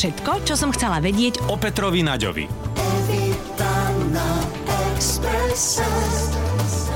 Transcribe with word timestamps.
všetko, 0.00 0.48
čo 0.48 0.56
som 0.56 0.72
chcela 0.72 0.96
vedieť 0.96 1.44
O 1.52 1.60
Petrovi 1.60 2.00
Naďovi. 2.00 2.48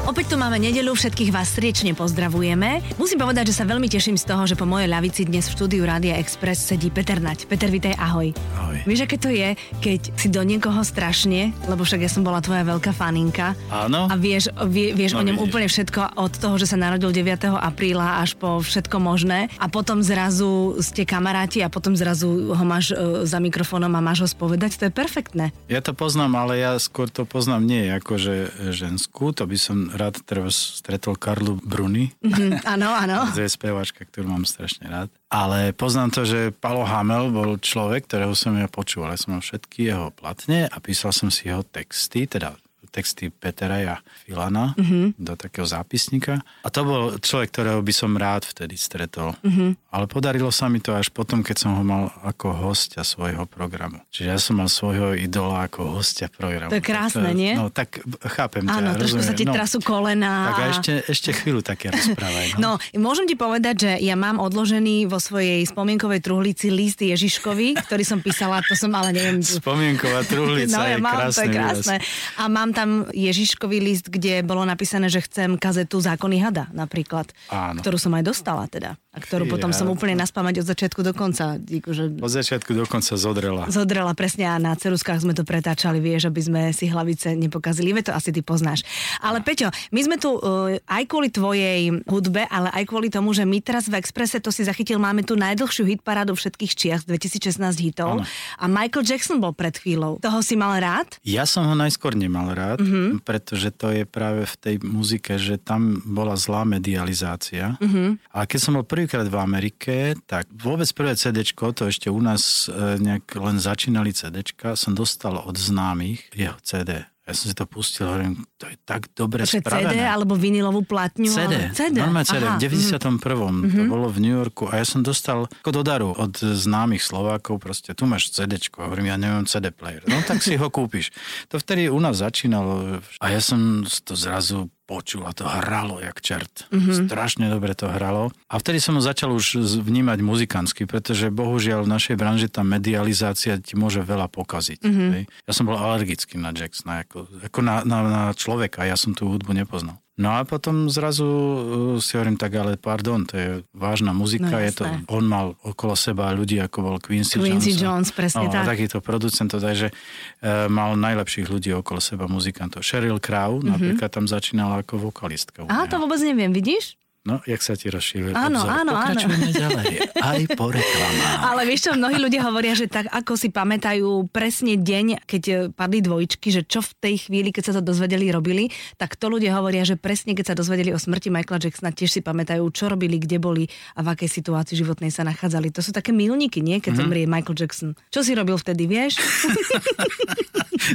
Opäť 0.04 0.30
tu 0.30 0.36
máme 0.36 0.60
nedelu, 0.60 0.92
všetkých 0.92 1.32
vás 1.32 1.48
srdečne 1.48 1.96
pozdravujeme. 1.96 2.84
Musím 3.00 3.16
povedať, 3.16 3.48
že 3.48 3.56
sa 3.56 3.64
veľmi 3.64 3.88
teším 3.88 4.20
z 4.20 4.28
toho, 4.28 4.44
že 4.44 4.52
po 4.52 4.68
mojej 4.68 4.84
ľavici 4.84 5.24
dnes 5.24 5.48
v 5.48 5.56
štúdiu 5.56 5.80
Rádia 5.80 6.20
Express 6.20 6.60
sedí 6.60 6.92
Peter 6.92 7.16
Nať. 7.16 7.48
Peter, 7.48 7.72
vitaj, 7.72 7.96
ahoj. 7.96 8.36
Ahoj. 8.54 8.84
Vieš, 8.84 9.08
aké 9.08 9.16
to 9.16 9.32
je, 9.32 9.56
keď 9.80 10.12
si 10.12 10.28
do 10.28 10.44
niekoho 10.44 10.76
strašne, 10.84 11.56
lebo 11.64 11.88
však 11.88 12.04
ja 12.04 12.12
som 12.12 12.20
bola 12.20 12.44
tvoja 12.44 12.68
veľká 12.68 12.92
faninka. 12.92 13.56
Áno. 13.72 14.04
A 14.04 14.14
vieš, 14.14 14.52
vie, 14.68 14.92
vieš 14.92 15.16
o 15.16 15.24
No 15.24 15.32
ňom 15.32 15.40
vidíš. 15.40 15.46
úplne 15.48 15.66
všetko 15.72 16.00
od 16.20 16.32
toho, 16.36 16.54
že 16.60 16.68
sa 16.68 16.76
narodil 16.76 17.08
9. 17.08 17.24
apríla 17.56 18.20
až 18.20 18.36
po 18.36 18.60
všetko 18.60 19.00
možné. 19.00 19.48
A 19.56 19.72
potom 19.72 20.04
zrazu 20.04 20.76
ste 20.84 21.08
kamaráti 21.08 21.64
a 21.64 21.72
potom 21.72 21.96
zrazu 21.96 22.52
ho 22.52 22.64
máš 22.68 22.92
e, 22.92 23.24
za 23.24 23.40
mikrofónom 23.40 23.88
a 23.88 24.04
máš 24.04 24.20
ho 24.20 24.28
spovedať. 24.28 24.76
To 24.76 24.84
je 24.84 24.92
perfektné. 24.92 25.44
Ja 25.66 25.80
to 25.80 25.96
poznám, 25.96 26.36
ale 26.36 26.60
ja 26.60 26.76
skôr 26.76 27.08
to 27.08 27.24
poznám 27.24 27.64
nie 27.64 27.88
ako 27.88 28.20
že 28.20 28.34
ženskú, 28.68 29.32
to 29.32 29.48
by 29.48 29.56
som 29.56 29.88
rád 29.94 30.18
teraz 30.20 30.52
stretol 30.78 31.14
Karlu 31.14 31.56
Bruni, 31.56 32.10
Mhm, 32.20 32.66
Áno, 32.66 32.90
áno. 32.90 33.26
to 33.36 33.40
je 33.40 33.48
speváčka, 33.48 34.02
ktorú 34.02 34.28
mám 34.28 34.44
strašne 34.44 34.86
rád. 34.86 35.08
Ale 35.28 35.70
poznám 35.70 36.10
to, 36.10 36.22
že 36.22 36.40
Palo 36.50 36.82
Hamel 36.82 37.30
bol 37.30 37.56
človek, 37.56 38.04
ktorého 38.04 38.34
som 38.34 38.54
ja 38.54 38.66
počúval. 38.66 39.12
Ja 39.12 39.18
som 39.18 39.34
mal 39.34 39.42
všetky 39.42 39.86
jeho 39.86 40.10
platne 40.10 40.66
a 40.66 40.76
písal 40.78 41.10
som 41.10 41.26
si 41.26 41.46
jeho 41.46 41.62
texty, 41.62 42.26
teda 42.26 42.54
texty 42.94 43.34
Petera 43.34 43.82
a 43.82 43.96
Filana 44.22 44.78
mm-hmm. 44.78 45.18
do 45.18 45.34
takého 45.34 45.66
zápisníka. 45.66 46.38
A 46.62 46.68
to 46.70 46.86
bol 46.86 47.02
človek, 47.18 47.50
ktorého 47.50 47.82
by 47.82 47.90
som 47.90 48.14
rád 48.14 48.46
vtedy 48.46 48.78
stretol. 48.78 49.34
Mm-hmm. 49.42 49.90
Ale 49.90 50.06
podarilo 50.06 50.54
sa 50.54 50.70
mi 50.70 50.78
to 50.78 50.94
až 50.94 51.10
potom, 51.10 51.42
keď 51.42 51.66
som 51.66 51.74
ho 51.74 51.82
mal 51.82 52.14
ako 52.22 52.54
hostia 52.70 53.02
svojho 53.02 53.50
programu. 53.50 53.98
Čiže 54.14 54.28
ja 54.30 54.38
som 54.38 54.62
mal 54.62 54.70
svojho 54.70 55.18
idola 55.18 55.66
ako 55.66 55.98
hostia 55.98 56.30
programu. 56.30 56.70
To 56.70 56.78
je 56.78 56.86
krásne, 56.86 57.26
Tak 57.26 57.34
nie? 57.34 57.52
No 57.58 57.74
tak 57.74 57.98
chápem 58.30 58.62
ťa, 58.70 58.78
Áno, 58.78 58.90
trošku 58.94 59.18
sa 59.18 59.34
rozumiem. 59.34 59.40
ti 59.42 59.44
no, 59.50 59.54
trasú 59.58 59.78
kolena. 59.82 60.32
Tak 60.54 60.58
a 60.58 60.64
ešte, 60.70 60.92
ešte 61.10 61.30
chvíľu 61.34 61.60
také 61.66 61.90
rozprávaj. 61.90 62.62
No, 62.62 62.78
môžem 62.94 63.26
ti 63.26 63.34
povedať, 63.34 63.74
že 63.82 63.92
ja 64.06 64.14
mám 64.14 64.38
odložený 64.38 65.10
vo 65.10 65.18
svojej 65.18 65.66
spomienkovej 65.66 66.22
truhlici 66.22 66.70
list 66.70 67.02
Ježiškovi, 67.02 67.74
ktorý 67.82 68.04
som 68.06 68.22
písala, 68.22 68.62
to 68.62 68.78
som 68.78 68.94
ale 68.94 69.10
neviem... 69.10 69.42
Spomienková 69.42 70.22
truhlica 70.28 70.74
No, 70.74 70.82
ja 70.86 70.96
je 70.96 71.02
mám, 71.02 71.16
krásny 71.18 71.34
to 71.34 71.42
je 71.42 71.50
krásne. 71.50 71.96
výraz. 71.98 72.38
A 72.38 72.42
mám 72.50 72.70
tam 72.76 72.83
Ježiškový 73.12 73.78
list, 73.82 74.06
kde 74.08 74.42
bolo 74.46 74.64
napísané, 74.64 75.12
že 75.12 75.24
chcem 75.24 75.56
kazetu 75.60 76.00
Zákony 76.00 76.40
hada 76.40 76.68
napríklad, 76.72 77.30
Áno. 77.52 77.80
ktorú 77.80 77.96
som 78.00 78.14
aj 78.16 78.24
dostala 78.24 78.64
teda. 78.66 78.96
A 79.14 79.22
ktorú 79.22 79.46
Fí, 79.46 79.54
potom 79.54 79.70
som 79.70 79.86
úplne 79.86 80.18
naspamať 80.18 80.66
od 80.66 80.66
začiatku 80.66 81.00
do 81.06 81.14
konca. 81.14 81.54
Akože 81.62 82.18
Od 82.18 82.32
začiatku 82.34 82.74
dokonca 82.74 83.14
zodrela. 83.14 83.70
Zodrela 83.70 84.10
presne 84.18 84.50
a 84.50 84.58
na 84.58 84.74
ceruskách 84.74 85.22
sme 85.22 85.38
to 85.38 85.46
pretáčali, 85.46 86.02
vieš, 86.02 86.26
aby 86.26 86.42
sme 86.42 86.62
si 86.74 86.90
hlavice 86.90 87.38
nepokazili. 87.38 87.94
Vie 87.94 88.02
to 88.02 88.10
asi 88.10 88.34
ty 88.34 88.42
poznáš. 88.42 88.82
Ale 89.22 89.38
Peťo, 89.38 89.70
my 89.94 90.00
sme 90.02 90.16
tu 90.18 90.34
uh, 90.34 90.74
aj 90.90 91.02
kvôli 91.06 91.30
tvojej 91.30 91.94
hudbe, 92.10 92.42
ale 92.50 92.74
aj 92.74 92.84
kvôli 92.90 93.06
tomu, 93.06 93.30
že 93.30 93.46
my 93.46 93.62
teraz 93.62 93.86
v 93.86 94.02
Exprese, 94.02 94.42
to 94.42 94.50
si 94.50 94.66
zachytil, 94.66 94.98
máme 94.98 95.22
tu 95.22 95.38
najdlhšiu 95.38 95.86
hitparádu 95.94 96.34
všetkých 96.34 96.72
čias, 96.74 97.06
2016 97.06 97.62
hitov. 97.78 98.18
Áno. 98.18 98.26
A 98.58 98.64
Michael 98.66 99.06
Jackson 99.06 99.38
bol 99.38 99.54
pred 99.54 99.78
chvíľou. 99.78 100.18
Toho 100.18 100.42
si 100.42 100.58
mal 100.58 100.74
rád? 100.82 101.22
Ja 101.22 101.46
som 101.46 101.70
ho 101.70 101.74
najskôr 101.78 102.18
nemal 102.18 102.50
rád, 102.50 102.82
mm-hmm. 102.82 103.22
pretože 103.22 103.70
to 103.70 103.94
je 103.94 104.02
práve 104.02 104.42
v 104.42 104.54
tej 104.58 104.74
muzike, 104.82 105.38
že 105.38 105.54
tam 105.62 106.02
bola 106.02 106.34
zlá 106.34 106.66
medializácia. 106.66 107.78
Mm-hmm. 107.78 108.34
A 108.34 108.42
keď 108.50 108.58
som 108.58 108.74
bol 108.74 108.82
prvýkrát 109.04 109.28
v 109.28 109.36
Amerike, 109.36 109.96
tak 110.24 110.48
vôbec 110.48 110.88
prvé 110.96 111.12
CDčko, 111.12 111.76
to 111.76 111.92
ešte 111.92 112.08
u 112.08 112.16
nás 112.24 112.72
e, 112.72 112.96
nejak 112.96 113.36
len 113.36 113.60
začínali 113.60 114.16
CDčka, 114.16 114.80
som 114.80 114.96
dostal 114.96 115.36
od 115.44 115.52
známych 115.52 116.32
jeho 116.32 116.56
CD. 116.64 117.04
Ja 117.24 117.32
som 117.36 117.52
si 117.52 117.56
to 117.56 117.68
pustil, 117.68 118.08
hovorím, 118.08 118.48
to 118.56 118.64
je 118.64 118.76
tak 118.84 119.12
dobre 119.12 119.44
Že 119.44 119.60
spravené. 119.60 119.92
CD 119.92 120.08
alebo 120.08 120.40
vinilovú 120.40 120.88
platňu? 120.88 121.28
CD, 121.28 121.68
Ale... 121.68 121.76
CD. 121.76 121.96
normálne 122.00 122.24
CD, 122.24 122.48
Aha, 122.48 122.56
v 122.56 122.64
91. 122.64 123.20
mhm. 123.20 123.76
to 123.76 123.82
bolo 123.92 124.06
v 124.08 124.18
New 124.24 124.36
Yorku 124.40 124.72
a 124.72 124.80
ja 124.80 124.84
som 124.88 125.04
dostal 125.04 125.44
ako 125.60 125.70
do 125.72 125.82
daru 125.84 126.08
od 126.16 126.32
známych 126.40 127.04
Slovákov, 127.04 127.60
proste 127.60 127.92
tu 127.92 128.08
máš 128.08 128.32
CDčko, 128.32 128.88
hovorím, 128.88 129.12
ja 129.12 129.20
neviem 129.20 129.44
CD 129.44 129.68
player, 129.68 130.00
no 130.08 130.20
tak 130.24 130.40
si 130.40 130.56
ho 130.56 130.72
kúpiš. 130.72 131.12
To 131.52 131.60
vtedy 131.60 131.92
u 131.92 132.00
nás 132.00 132.24
začínalo 132.24 133.04
a 133.20 133.26
ja 133.28 133.40
som 133.44 133.84
to 133.84 134.16
zrazu 134.16 134.72
počul 134.84 135.24
a 135.24 135.32
to 135.32 135.48
hralo 135.48 135.98
jak 135.98 136.20
čert. 136.20 136.68
Mhm. 136.68 136.78
Mm-hmm. 136.84 137.06
Strašne 137.08 137.46
dobre 137.48 137.72
to 137.72 137.88
hralo. 137.88 138.28
A 138.52 138.54
vtedy 138.60 138.78
som 138.78 138.94
ho 138.94 139.02
začal 139.02 139.32
už 139.32 139.80
vnímať 139.80 140.20
muzikantsky, 140.20 140.84
pretože 140.84 141.32
bohužiaľ 141.32 141.88
v 141.88 141.92
našej 141.96 142.16
branži 142.20 142.48
tá 142.52 142.60
medializácia 142.60 143.56
ti 143.58 143.74
môže 143.74 144.04
veľa 144.04 144.28
pokaziť. 144.28 144.84
Mhm. 144.84 144.92
Mm-hmm. 144.92 145.22
Ja 145.48 145.52
som 145.56 145.64
bol 145.64 145.80
alergický 145.80 146.36
na 146.36 146.52
Jacksona, 146.52 147.08
ako, 147.08 147.26
ako 147.48 147.58
na, 147.64 147.80
na, 147.82 147.98
na 148.04 148.22
človeka, 148.36 148.84
ja 148.84 148.94
som 148.94 149.16
tú 149.16 149.32
hudbu 149.32 149.56
nepoznal. 149.56 150.03
No 150.14 150.30
a 150.38 150.46
potom 150.46 150.86
zrazu 150.86 151.26
uh, 151.26 151.58
si 151.98 152.14
hovorím 152.14 152.38
tak, 152.38 152.54
ale 152.54 152.78
pardon, 152.78 153.26
to 153.26 153.34
je 153.34 153.48
vážna 153.74 154.14
muzika, 154.14 154.46
No 154.46 154.62
je 154.62 154.70
to, 154.70 154.84
on 155.10 155.26
mal 155.26 155.58
okolo 155.66 155.98
seba 155.98 156.30
ľudí, 156.30 156.62
ako 156.62 156.78
bol 156.86 156.96
Quincy, 157.02 157.42
Quincy 157.42 157.74
Jones. 157.74 157.82
Jones, 157.82 158.08
presne 158.14 158.46
no, 158.46 158.54
tak. 158.54 158.62
A 158.62 158.70
takýto 158.78 159.02
producent, 159.02 159.50
takže 159.50 159.90
uh, 159.90 160.70
mal 160.70 160.94
najlepších 160.94 161.50
ľudí 161.50 161.74
okolo 161.74 161.98
seba 161.98 162.30
muzikantov. 162.30 162.86
Sheryl 162.86 163.18
Crow 163.18 163.58
mm-hmm. 163.58 163.74
napríklad 163.74 164.10
tam 164.14 164.30
začínala 164.30 164.86
ako 164.86 165.10
vokalistka. 165.10 165.66
Aha, 165.66 165.90
to 165.90 165.98
vôbec 165.98 166.22
neviem, 166.22 166.54
vidíš? 166.54 166.94
No, 167.24 167.40
jak 167.48 167.64
sa 167.64 167.72
ti 167.72 167.88
rozšíril 167.88 168.36
Áno, 168.36 168.60
obzor. 168.60 168.84
áno, 168.84 168.92
áno. 168.92 169.16
Pokračujeme 169.16 169.48
ďalej, 169.56 169.94
aj 170.12 170.40
po 170.60 170.68
reklamách. 170.68 171.40
Ale 171.48 171.64
vieš 171.64 171.88
čo, 171.88 171.90
mnohí 171.96 172.20
ľudia 172.20 172.44
hovoria, 172.44 172.76
že 172.76 172.84
tak 172.84 173.08
ako 173.08 173.32
si 173.40 173.48
pamätajú 173.48 174.28
presne 174.28 174.76
deň, 174.76 175.24
keď 175.24 175.42
e, 175.48 175.54
padli 175.72 176.04
dvojičky, 176.04 176.52
že 176.52 176.68
čo 176.68 176.84
v 176.84 176.92
tej 177.00 177.14
chvíli, 177.24 177.48
keď 177.48 177.72
sa 177.72 177.72
to 177.80 177.82
dozvedeli, 177.82 178.28
robili, 178.28 178.68
tak 179.00 179.16
to 179.16 179.32
ľudia 179.32 179.56
hovoria, 179.56 179.88
že 179.88 179.96
presne 179.96 180.36
keď 180.36 180.52
sa 180.52 180.54
dozvedeli 180.54 180.92
o 180.92 181.00
smrti 181.00 181.32
Michaela 181.32 181.64
Jacksona, 181.64 181.96
tiež 181.96 182.12
si 182.12 182.20
pamätajú, 182.20 182.60
čo 182.76 182.92
robili, 182.92 183.16
kde 183.16 183.40
boli 183.40 183.64
a 183.96 184.04
v 184.04 184.12
akej 184.12 184.28
situácii 184.28 184.76
životnej 184.76 185.08
sa 185.08 185.24
nachádzali. 185.24 185.72
To 185.72 185.80
sú 185.80 185.96
také 185.96 186.12
milníky, 186.12 186.60
nie? 186.60 186.76
Keď 186.84 186.92
mm-hmm. 186.92 187.00
zomrie 187.08 187.24
Michael 187.24 187.56
Jackson. 187.56 187.96
Čo 188.12 188.20
si 188.20 188.36
robil 188.36 188.60
vtedy, 188.60 188.84
vieš? 188.84 189.16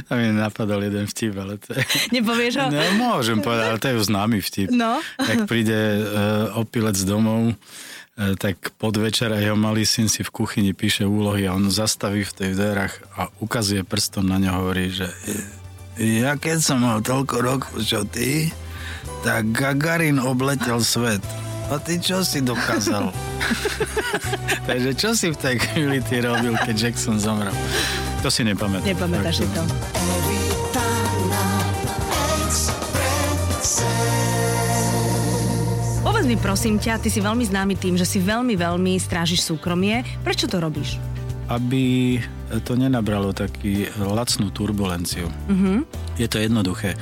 A 0.06 0.14
mi 0.14 0.30
napadol 0.30 0.86
jeden 0.86 1.10
vtip, 1.10 1.34
ale 1.34 1.58
to 1.58 1.74
je... 1.74 1.82
Nepovieš 2.14 2.62
ho? 2.62 2.66
No, 2.70 2.78
môžem 2.94 3.42
povedať, 3.42 3.66
ale 3.74 3.78
to 3.82 3.86
je 3.90 3.96
známy 4.06 4.38
vtip. 4.38 4.68
No. 4.70 5.02
Jak 5.18 5.50
príde 5.50 5.74
uh, 5.98 6.19
opilec 6.54 6.96
domov, 7.02 7.52
uh, 7.52 8.34
tak 8.36 8.72
podvečer 8.76 9.32
jeho 9.36 9.56
malý 9.56 9.84
syn 9.84 10.06
si 10.06 10.20
v 10.20 10.30
kuchyni 10.30 10.72
píše 10.72 11.04
úlohy 11.04 11.46
a 11.46 11.54
on 11.54 11.68
zastaví 11.68 12.22
v 12.22 12.36
tej 12.36 12.50
dverách 12.54 12.94
a 13.16 13.22
ukazuje 13.40 13.84
prstom 13.84 14.26
na 14.26 14.38
ňo 14.38 14.50
hovorí, 14.60 14.90
že 14.90 15.08
"E, 15.28 15.34
ja 16.22 16.36
keď 16.36 16.58
som 16.60 16.80
mal 16.80 17.00
toľko 17.00 17.36
rokov, 17.40 17.74
čo 17.84 18.04
ty, 18.08 18.48
tak 19.20 19.52
Gagarin 19.52 20.16
obletel 20.16 20.80
svet. 20.80 21.20
A 21.70 21.78
ty 21.78 22.02
čo 22.02 22.26
si 22.26 22.42
dokázal? 22.42 23.14
Takže 24.68 24.90
čo 24.98 25.14
si 25.14 25.30
v 25.30 25.38
tej 25.38 25.56
chvíli 25.62 26.02
ty 26.02 26.18
robil, 26.18 26.56
keď 26.66 26.90
Jackson 26.90 27.20
zomrel? 27.20 27.54
To 28.26 28.28
si 28.28 28.42
nepamätám. 28.42 28.90
Nepamätáš 28.90 29.44
si 29.44 29.46
to. 29.54 29.62
Mi 36.30 36.38
prosím 36.38 36.78
ťa, 36.78 37.02
ty 37.02 37.10
si 37.10 37.18
veľmi 37.18 37.42
známy 37.42 37.74
tým, 37.74 37.98
že 37.98 38.06
si 38.06 38.22
veľmi, 38.22 38.54
veľmi 38.54 38.94
strážiš 39.02 39.42
súkromie. 39.42 40.06
Prečo 40.22 40.46
to 40.46 40.62
robíš? 40.62 40.94
aby 41.50 42.14
to 42.62 42.78
nenabralo 42.78 43.34
taký 43.34 43.90
lacnú 43.98 44.54
turbulenciu. 44.54 45.26
Mm-hmm. 45.50 45.78
Je 46.22 46.30
to 46.30 46.38
jednoduché. 46.38 46.94
E, 46.94 46.98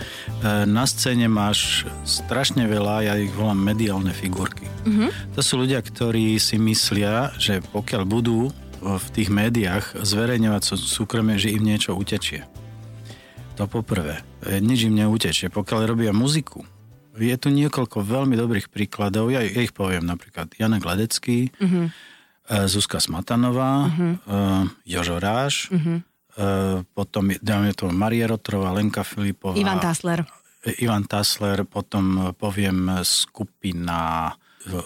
Na 0.64 0.88
scéne 0.88 1.28
máš 1.28 1.84
strašne 2.08 2.64
veľa, 2.64 3.04
ja 3.04 3.14
ich 3.20 3.28
volám 3.36 3.60
mediálne 3.60 4.16
figurky. 4.16 4.64
Mm-hmm. 4.88 5.36
To 5.36 5.40
sú 5.44 5.60
ľudia, 5.60 5.84
ktorí 5.84 6.40
si 6.40 6.56
myslia, 6.56 7.28
že 7.36 7.60
pokiaľ 7.60 8.08
budú 8.08 8.48
v 8.80 9.06
tých 9.12 9.28
médiách 9.28 10.00
zverejňovať 10.00 10.62
sú- 10.64 11.04
súkromie, 11.04 11.36
že 11.36 11.52
im 11.52 11.68
niečo 11.68 11.92
utečie. 11.92 12.48
To 13.60 13.68
poprvé. 13.68 14.24
E, 14.40 14.64
Nič 14.64 14.88
im 14.88 14.96
neutečie. 14.96 15.52
Pokiaľ 15.52 15.92
robia 15.92 16.16
muziku, 16.16 16.64
je 17.18 17.36
tu 17.36 17.48
niekoľko 17.50 18.02
veľmi 18.02 18.38
dobrých 18.38 18.70
príkladov, 18.70 19.34
ja, 19.34 19.42
ja 19.42 19.60
ich 19.62 19.74
poviem 19.74 20.06
napríklad 20.06 20.54
Janek 20.54 20.86
Ledecký, 20.86 21.50
mm-hmm. 21.58 21.86
Zuzka 22.70 23.02
Smatanová, 23.02 23.90
mm-hmm. 23.92 24.12
Jožo 24.88 25.20
Ráš, 25.20 25.68
mm-hmm. 25.68 25.98
potom 26.96 27.34
dáme 27.44 27.76
to 27.76 27.92
Maria 27.92 28.30
Rotrová, 28.30 28.72
Lenka 28.72 29.04
Filipová. 29.04 29.58
Ivan 29.58 29.82
Tasler. 29.82 30.24
Ivan 30.80 31.04
Tasler, 31.04 31.68
potom 31.68 32.34
poviem 32.34 33.04
skupina 33.04 34.32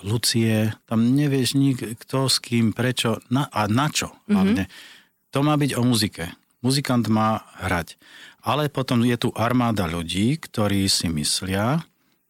Lucie, 0.06 0.70
tam 0.86 1.10
nevieš 1.10 1.58
nik, 1.58 1.78
kto 2.06 2.30
s 2.30 2.38
kým, 2.38 2.70
prečo 2.70 3.18
na, 3.30 3.50
a 3.50 3.66
na 3.66 3.90
čo 3.90 4.14
hlavne. 4.30 4.68
Mm-hmm. 4.68 5.30
To 5.32 5.38
má 5.42 5.56
byť 5.56 5.70
o 5.74 5.82
muzike. 5.82 6.28
Muzikant 6.62 7.08
má 7.10 7.42
hrať. 7.58 7.98
Ale 8.46 8.70
potom 8.70 9.02
je 9.02 9.18
tu 9.18 9.34
armáda 9.34 9.90
ľudí, 9.90 10.38
ktorí 10.38 10.86
si 10.86 11.10
myslia, 11.10 11.82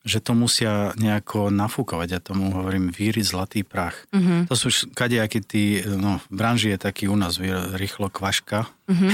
že 0.03 0.19
to 0.19 0.35
musia 0.35 0.91
nejako 0.99 1.55
nafúkovať. 1.55 2.09
Ja 2.11 2.21
tomu 2.21 2.51
hovorím 2.51 2.91
víriť 2.91 3.23
zlatý 3.23 3.61
prach. 3.63 3.95
Uh-huh. 4.11 4.43
To 4.51 4.55
sú 4.59 4.91
kadejakí 4.99 5.39
tí, 5.47 5.65
no 5.87 6.19
v 6.19 6.27
branži 6.35 6.75
je 6.75 6.79
taký 6.83 7.07
u 7.07 7.15
nás 7.15 7.39
rýchlo 7.79 8.11
kvaška, 8.11 8.67
uh-huh. 8.67 9.11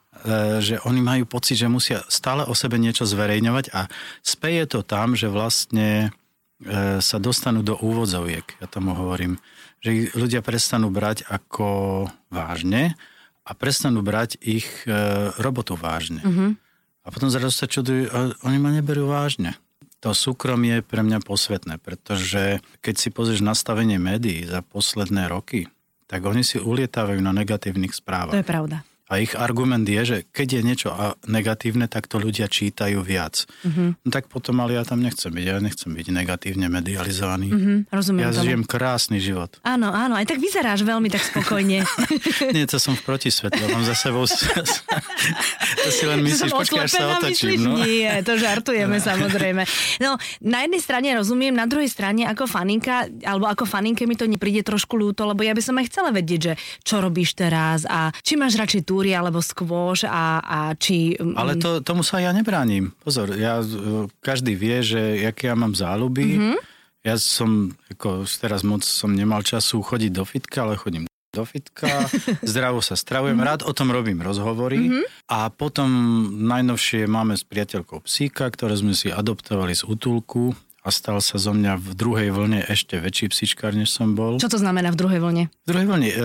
že 0.64 0.80
oni 0.88 1.00
majú 1.04 1.24
pocit, 1.28 1.60
že 1.60 1.68
musia 1.68 2.00
stále 2.08 2.48
o 2.48 2.56
sebe 2.56 2.80
niečo 2.80 3.04
zverejňovať 3.04 3.64
a 3.76 3.92
speje 4.24 4.64
to 4.64 4.80
tam, 4.80 5.12
že 5.12 5.28
vlastne 5.28 6.08
e, 6.64 7.04
sa 7.04 7.18
dostanú 7.20 7.60
do 7.60 7.76
úvodzoviek, 7.76 8.56
ja 8.64 8.66
tomu 8.66 8.96
hovorím, 8.96 9.36
že 9.84 9.92
ich 9.92 10.16
ľudia 10.16 10.40
prestanú 10.40 10.88
brať 10.88 11.28
ako 11.28 12.08
vážne 12.32 12.96
a 13.44 13.52
prestanú 13.52 14.00
brať 14.00 14.40
ich 14.40 14.64
e, 14.88 14.96
robotu 15.36 15.76
vážne. 15.76 16.24
Uh-huh. 16.24 16.56
A 17.04 17.12
potom 17.12 17.28
zrazu 17.28 17.52
sa 17.52 17.68
čudujú, 17.68 18.08
oni 18.48 18.56
ma 18.56 18.72
neberú 18.72 19.12
vážne. 19.12 19.60
To 20.04 20.12
súkromie 20.12 20.84
je 20.84 20.86
pre 20.86 21.00
mňa 21.00 21.24
posvetné, 21.24 21.80
pretože 21.80 22.60
keď 22.84 22.94
si 23.00 23.08
pozrieš 23.08 23.40
nastavenie 23.40 23.96
médií 23.96 24.44
za 24.44 24.60
posledné 24.60 25.32
roky, 25.32 25.72
tak 26.04 26.28
oni 26.28 26.44
si 26.44 26.60
ulietávajú 26.60 27.24
na 27.24 27.32
negatívnych 27.32 27.96
správach. 27.96 28.36
To 28.36 28.44
je 28.44 28.44
pravda. 28.44 28.84
A 29.04 29.20
ich 29.20 29.36
argument 29.36 29.84
je, 29.84 30.00
že 30.00 30.18
keď 30.32 30.48
je 30.48 30.60
niečo 30.64 30.88
negatívne, 31.28 31.84
tak 31.92 32.08
to 32.08 32.16
ľudia 32.16 32.48
čítajú 32.48 33.04
viac. 33.04 33.44
Uh-huh. 33.60 33.92
No 34.00 34.08
tak 34.08 34.32
potom, 34.32 34.64
ale 34.64 34.80
ja 34.80 34.84
tam 34.88 35.04
nechcem 35.04 35.28
byť. 35.28 35.44
Ja 35.44 35.60
nechcem 35.60 35.92
byť 35.92 36.06
negatívne 36.08 36.72
medializovaný. 36.72 37.48
Uh-huh. 37.52 37.78
Rozumiem 37.92 38.24
ja 38.24 38.32
tomu. 38.32 38.44
žijem 38.48 38.62
krásny 38.64 39.20
život. 39.20 39.60
Áno, 39.60 39.92
áno, 39.92 40.16
aj 40.16 40.24
tak 40.24 40.40
vyzeráš 40.40 40.88
veľmi 40.88 41.12
tak 41.12 41.20
spokojne. 41.20 41.84
Nie, 42.56 42.64
to 42.64 42.80
som 42.80 42.96
v 42.96 43.04
protisvetle, 43.04 43.68
mám 43.68 43.84
za 43.84 43.92
sebou... 43.92 44.24
to 45.84 45.88
si 45.92 46.04
len 46.08 46.24
myslíš, 46.24 46.56
počkaj, 46.56 46.88
až 46.88 46.92
sa 46.96 47.04
otočím. 47.20 47.60
No? 47.60 47.84
Nie, 47.84 48.24
to 48.24 48.40
žartujeme 48.40 48.96
samozrejme. 49.12 49.68
No, 50.00 50.16
na 50.40 50.64
jednej 50.64 50.80
strane 50.80 51.12
rozumiem, 51.12 51.52
na 51.52 51.68
druhej 51.68 51.92
strane 51.92 52.24
ako 52.24 52.48
faninka, 52.48 53.12
alebo 53.20 53.52
ako 53.52 53.68
faninke 53.68 54.08
mi 54.08 54.16
to 54.16 54.24
nepríde 54.24 54.64
trošku 54.64 54.96
ľúto, 54.96 55.28
lebo 55.28 55.44
ja 55.44 55.52
by 55.52 55.60
som 55.60 55.76
aj 55.76 55.92
chcela 55.92 56.08
vedieť, 56.08 56.40
že 56.40 56.52
čo 56.80 57.04
robíš 57.04 57.36
teraz 57.36 57.84
a 57.84 58.08
či 58.24 58.40
máš 58.40 58.56
radšej 58.56 58.80
tú 58.88 58.93
túry 58.94 59.10
alebo 59.10 59.42
skôš 59.42 60.06
a, 60.06 60.38
a 60.38 60.58
či... 60.78 61.18
Mm, 61.18 61.34
Ale 61.34 61.58
to, 61.58 61.82
tomu 61.82 62.06
sa 62.06 62.22
ja 62.22 62.30
nebránim. 62.30 62.94
Pozor, 63.02 63.34
ja, 63.34 63.58
e, 63.58 64.06
každý 64.22 64.54
vie, 64.54 64.86
že 64.86 65.26
aké 65.26 65.50
ja 65.50 65.58
mám 65.58 65.74
záľuby. 65.74 66.38
Mm-hmm. 66.38 66.58
Ja 67.02 67.18
som, 67.18 67.74
ako 67.90 68.22
teraz 68.38 68.62
moc 68.62 68.86
som 68.86 69.10
nemal 69.10 69.42
času 69.42 69.82
chodiť 69.82 70.10
do 70.14 70.22
fitka, 70.22 70.62
ale 70.62 70.78
chodím 70.78 71.10
do 71.34 71.42
fitka, 71.42 72.06
zdravo 72.46 72.78
sa 72.78 72.94
stravujem, 72.94 73.34
mm-hmm. 73.34 73.50
rád 73.50 73.60
o 73.66 73.74
tom 73.74 73.90
robím 73.90 74.22
rozhovory 74.22 74.86
mm-hmm. 74.86 75.04
a 75.34 75.50
potom 75.50 75.90
najnovšie 76.46 77.10
máme 77.10 77.34
s 77.34 77.42
priateľkou 77.42 78.06
psíka, 78.06 78.46
ktoré 78.46 78.78
sme 78.78 78.94
si 78.94 79.10
adoptovali 79.10 79.74
z 79.74 79.82
útulku 79.82 80.54
a 80.86 80.88
stal 80.94 81.18
sa 81.18 81.34
zo 81.42 81.50
mňa 81.50 81.74
v 81.80 81.90
druhej 81.98 82.28
vlne 82.30 82.60
ešte 82.70 83.02
väčší 83.02 83.34
psíčkár, 83.34 83.74
než 83.74 83.90
som 83.90 84.14
bol. 84.14 84.38
Čo 84.38 84.52
to 84.52 84.62
znamená 84.62 84.94
v 84.94 85.00
druhej 85.02 85.18
vlne? 85.18 85.44
V 85.50 85.66
druhej 85.66 85.86
vlne... 85.90 86.08
E, 86.14 86.16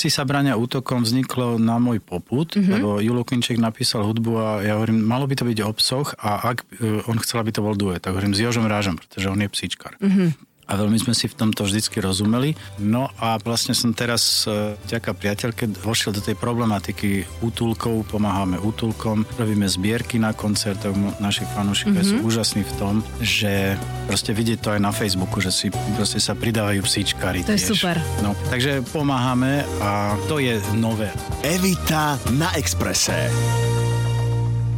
Psi 0.00 0.08
sa 0.08 0.24
brania 0.24 0.56
útokom 0.56 1.04
vzniklo 1.04 1.60
na 1.60 1.76
môj 1.76 2.00
poput, 2.00 2.56
mm-hmm. 2.56 2.72
lebo 2.72 3.04
Julo 3.04 3.20
Klinček 3.20 3.60
napísal 3.60 4.00
hudbu 4.08 4.32
a 4.40 4.48
ja 4.64 4.80
hovorím, 4.80 5.04
malo 5.04 5.28
by 5.28 5.36
to 5.36 5.44
byť 5.44 5.60
o 5.60 5.76
psoch 5.76 6.16
a 6.16 6.56
ak 6.56 6.64
uh, 6.80 7.04
on 7.04 7.20
chcel, 7.20 7.44
aby 7.44 7.52
to 7.52 7.60
bol 7.60 7.76
duet, 7.76 8.00
tak 8.00 8.16
hovorím 8.16 8.32
s 8.32 8.40
Jožom 8.40 8.64
Rážom, 8.64 8.96
pretože 8.96 9.28
on 9.28 9.36
je 9.36 9.52
psíčkar. 9.52 10.00
Mm-hmm 10.00 10.49
a 10.70 10.78
veľmi 10.78 11.02
sme 11.02 11.18
si 11.18 11.26
v 11.26 11.34
tomto 11.34 11.66
vždycky 11.66 11.98
rozumeli. 11.98 12.54
No 12.78 13.10
a 13.18 13.34
vlastne 13.42 13.74
som 13.74 13.90
teraz 13.90 14.46
e, 14.46 14.78
vďaka 14.86 15.10
priateľke 15.18 15.82
vošiel 15.82 16.14
do 16.14 16.22
tej 16.22 16.38
problematiky 16.38 17.26
útulkov, 17.42 18.06
pomáhame 18.06 18.62
útulkom, 18.62 19.26
robíme 19.34 19.66
zbierky 19.66 20.22
na 20.22 20.30
koncertoch, 20.30 20.94
naši 21.18 21.42
fanúšikovia 21.50 22.06
mm-hmm. 22.06 22.22
sú 22.22 22.26
úžasní 22.30 22.62
v 22.62 22.72
tom, 22.78 22.94
že 23.18 23.74
proste 24.06 24.30
vidieť 24.30 24.58
to 24.62 24.68
aj 24.78 24.80
na 24.80 24.94
Facebooku, 24.94 25.42
že 25.42 25.50
si 25.50 25.66
proste 25.98 26.22
sa 26.22 26.38
pridávajú 26.38 26.86
psíčkari 26.86 27.42
To 27.42 27.50
tiež. 27.50 27.58
je 27.58 27.66
super. 27.74 27.98
No, 28.22 28.38
takže 28.46 28.86
pomáhame 28.94 29.66
a 29.82 30.14
to 30.30 30.38
je 30.38 30.62
nové. 30.78 31.10
Evita 31.42 32.14
na 32.38 32.54
Exprese. 32.54 33.26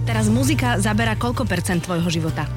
Teraz 0.08 0.26
muzika 0.32 0.80
zabera 0.80 1.14
koľko 1.14 1.46
percent 1.46 1.84
tvojho 1.84 2.08
života? 2.10 2.48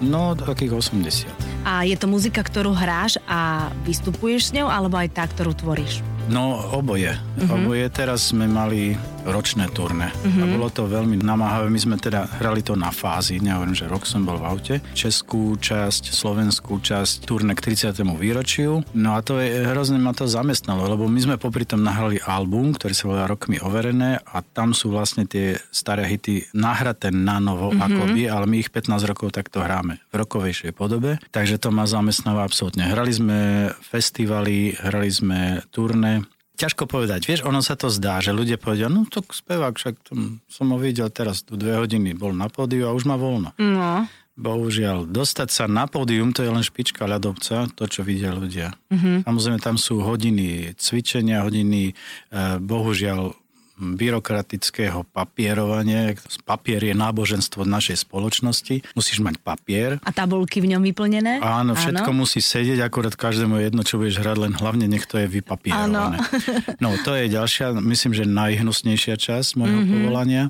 No, 0.00 0.36
takých 0.36 0.76
80. 0.76 1.45
A 1.66 1.82
je 1.82 1.98
to 1.98 2.06
muzika, 2.06 2.46
ktorú 2.46 2.70
hráš 2.70 3.18
a 3.26 3.74
vystupuješ 3.82 4.54
s 4.54 4.54
ňou, 4.54 4.70
alebo 4.70 4.94
aj 4.94 5.10
tá, 5.10 5.26
ktorú 5.26 5.50
tvoríš? 5.58 5.98
No, 6.26 6.58
oboje. 6.74 7.14
Uh-huh. 7.38 7.54
Oboje. 7.54 7.86
Teraz 7.94 8.34
sme 8.34 8.50
mali 8.50 8.98
ročné 9.26 9.66
turné. 9.74 10.10
Uh-huh. 10.10 10.42
A 10.42 10.44
bolo 10.46 10.68
to 10.70 10.86
veľmi 10.86 11.18
namáhavé. 11.18 11.66
My 11.70 11.80
sme 11.82 11.96
teda 11.98 12.26
hrali 12.38 12.62
to 12.62 12.78
na 12.78 12.94
fázi. 12.94 13.42
Nehovorím, 13.42 13.74
že 13.74 13.90
rok 13.90 14.06
som 14.06 14.22
bol 14.22 14.38
v 14.38 14.46
aute. 14.46 14.74
Českú 14.94 15.58
časť, 15.58 16.14
slovenskú 16.14 16.78
časť, 16.78 17.26
turné 17.26 17.54
k 17.54 17.74
30. 17.74 17.94
výročiu. 18.18 18.82
No 18.94 19.18
a 19.18 19.22
to 19.22 19.42
je 19.42 19.66
hrozne 19.66 19.98
ma 19.98 20.14
to 20.14 20.30
zamestnalo, 20.30 20.86
lebo 20.86 21.10
my 21.10 21.18
sme 21.18 21.36
popri 21.38 21.66
tom 21.66 21.82
nahrali 21.82 22.22
album, 22.22 22.74
ktorý 22.74 22.94
sa 22.94 23.04
volá 23.10 23.24
Rokmi 23.26 23.58
overené 23.62 24.22
a 24.22 24.42
tam 24.42 24.70
sú 24.70 24.94
vlastne 24.94 25.26
tie 25.26 25.58
staré 25.74 26.06
hity 26.06 26.54
nahraté 26.54 27.10
na 27.10 27.42
novo 27.42 27.74
uh-huh. 27.74 27.86
akoby, 27.86 28.30
ale 28.30 28.46
my 28.46 28.62
ich 28.62 28.70
15 28.70 29.10
rokov 29.10 29.34
takto 29.34 29.62
hráme 29.62 29.98
v 30.10 30.14
rokovejšej 30.14 30.70
podobe. 30.74 31.18
Takže 31.34 31.58
to 31.58 31.74
ma 31.74 31.86
zamestnáva 31.86 32.46
absolútne. 32.46 32.86
Hrali 32.86 33.10
sme 33.10 33.38
festivaly, 33.82 34.78
hrali 34.78 35.10
sme 35.10 35.40
turné, 35.74 36.15
ťažko 36.56 36.88
povedať. 36.88 37.28
Vieš, 37.28 37.44
ono 37.44 37.60
sa 37.60 37.76
to 37.76 37.92
zdá, 37.92 38.18
že 38.24 38.32
ľudia 38.32 38.56
povedia, 38.56 38.88
no 38.88 39.04
to 39.04 39.20
spevák, 39.20 39.76
však 39.76 39.94
tom, 40.08 40.40
som 40.48 40.72
ho 40.72 40.78
videl 40.80 41.12
teraz 41.12 41.44
tu 41.44 41.54
dve 41.54 41.76
hodiny, 41.76 42.16
bol 42.16 42.32
na 42.32 42.48
pódiu 42.48 42.88
a 42.88 42.96
už 42.96 43.04
má 43.04 43.20
voľno. 43.20 43.52
No. 43.60 44.08
Bohužiaľ, 44.36 45.08
dostať 45.08 45.48
sa 45.48 45.64
na 45.64 45.88
pódium, 45.88 46.32
to 46.32 46.44
je 46.44 46.52
len 46.52 46.60
špička 46.60 47.08
ľadovca, 47.08 47.72
to, 47.72 47.84
čo 47.88 48.04
vidia 48.04 48.36
ľudia. 48.36 48.76
Mm-hmm. 48.92 49.24
Samozrejme, 49.24 49.58
tam 49.64 49.80
sú 49.80 50.04
hodiny 50.04 50.76
cvičenia, 50.76 51.40
hodiny, 51.40 51.92
eh, 51.92 52.60
bohužiaľ, 52.60 53.32
byrokratického 53.76 55.04
papierovania. 55.12 56.16
Papier 56.48 56.80
je 56.80 56.94
náboženstvo 56.96 57.68
našej 57.68 58.08
spoločnosti. 58.08 58.80
Musíš 58.96 59.20
mať 59.20 59.36
papier. 59.44 60.00
A 60.00 60.10
tabulky 60.10 60.64
v 60.64 60.72
ňom 60.76 60.82
vyplnené? 60.82 61.44
Áno, 61.44 61.76
všetko 61.76 62.10
Áno. 62.10 62.24
musí 62.24 62.40
sedieť, 62.40 62.80
akurát 62.80 63.12
každému 63.12 63.60
jedno, 63.60 63.84
čo 63.84 64.00
budeš 64.00 64.24
hrať, 64.24 64.36
len 64.48 64.52
hlavne 64.56 64.88
nech 64.88 65.04
to 65.04 65.20
je 65.20 65.28
vypapierované. 65.28 66.16
Áno. 66.16 66.24
no, 66.82 66.88
to 67.04 67.12
je 67.12 67.28
ďalšia, 67.28 67.76
myslím, 67.76 68.12
že 68.16 68.24
najhnusnejšia 68.24 69.14
časť 69.20 69.60
môjho 69.60 69.84
mm-hmm. 69.84 69.92
povolania. 69.92 70.44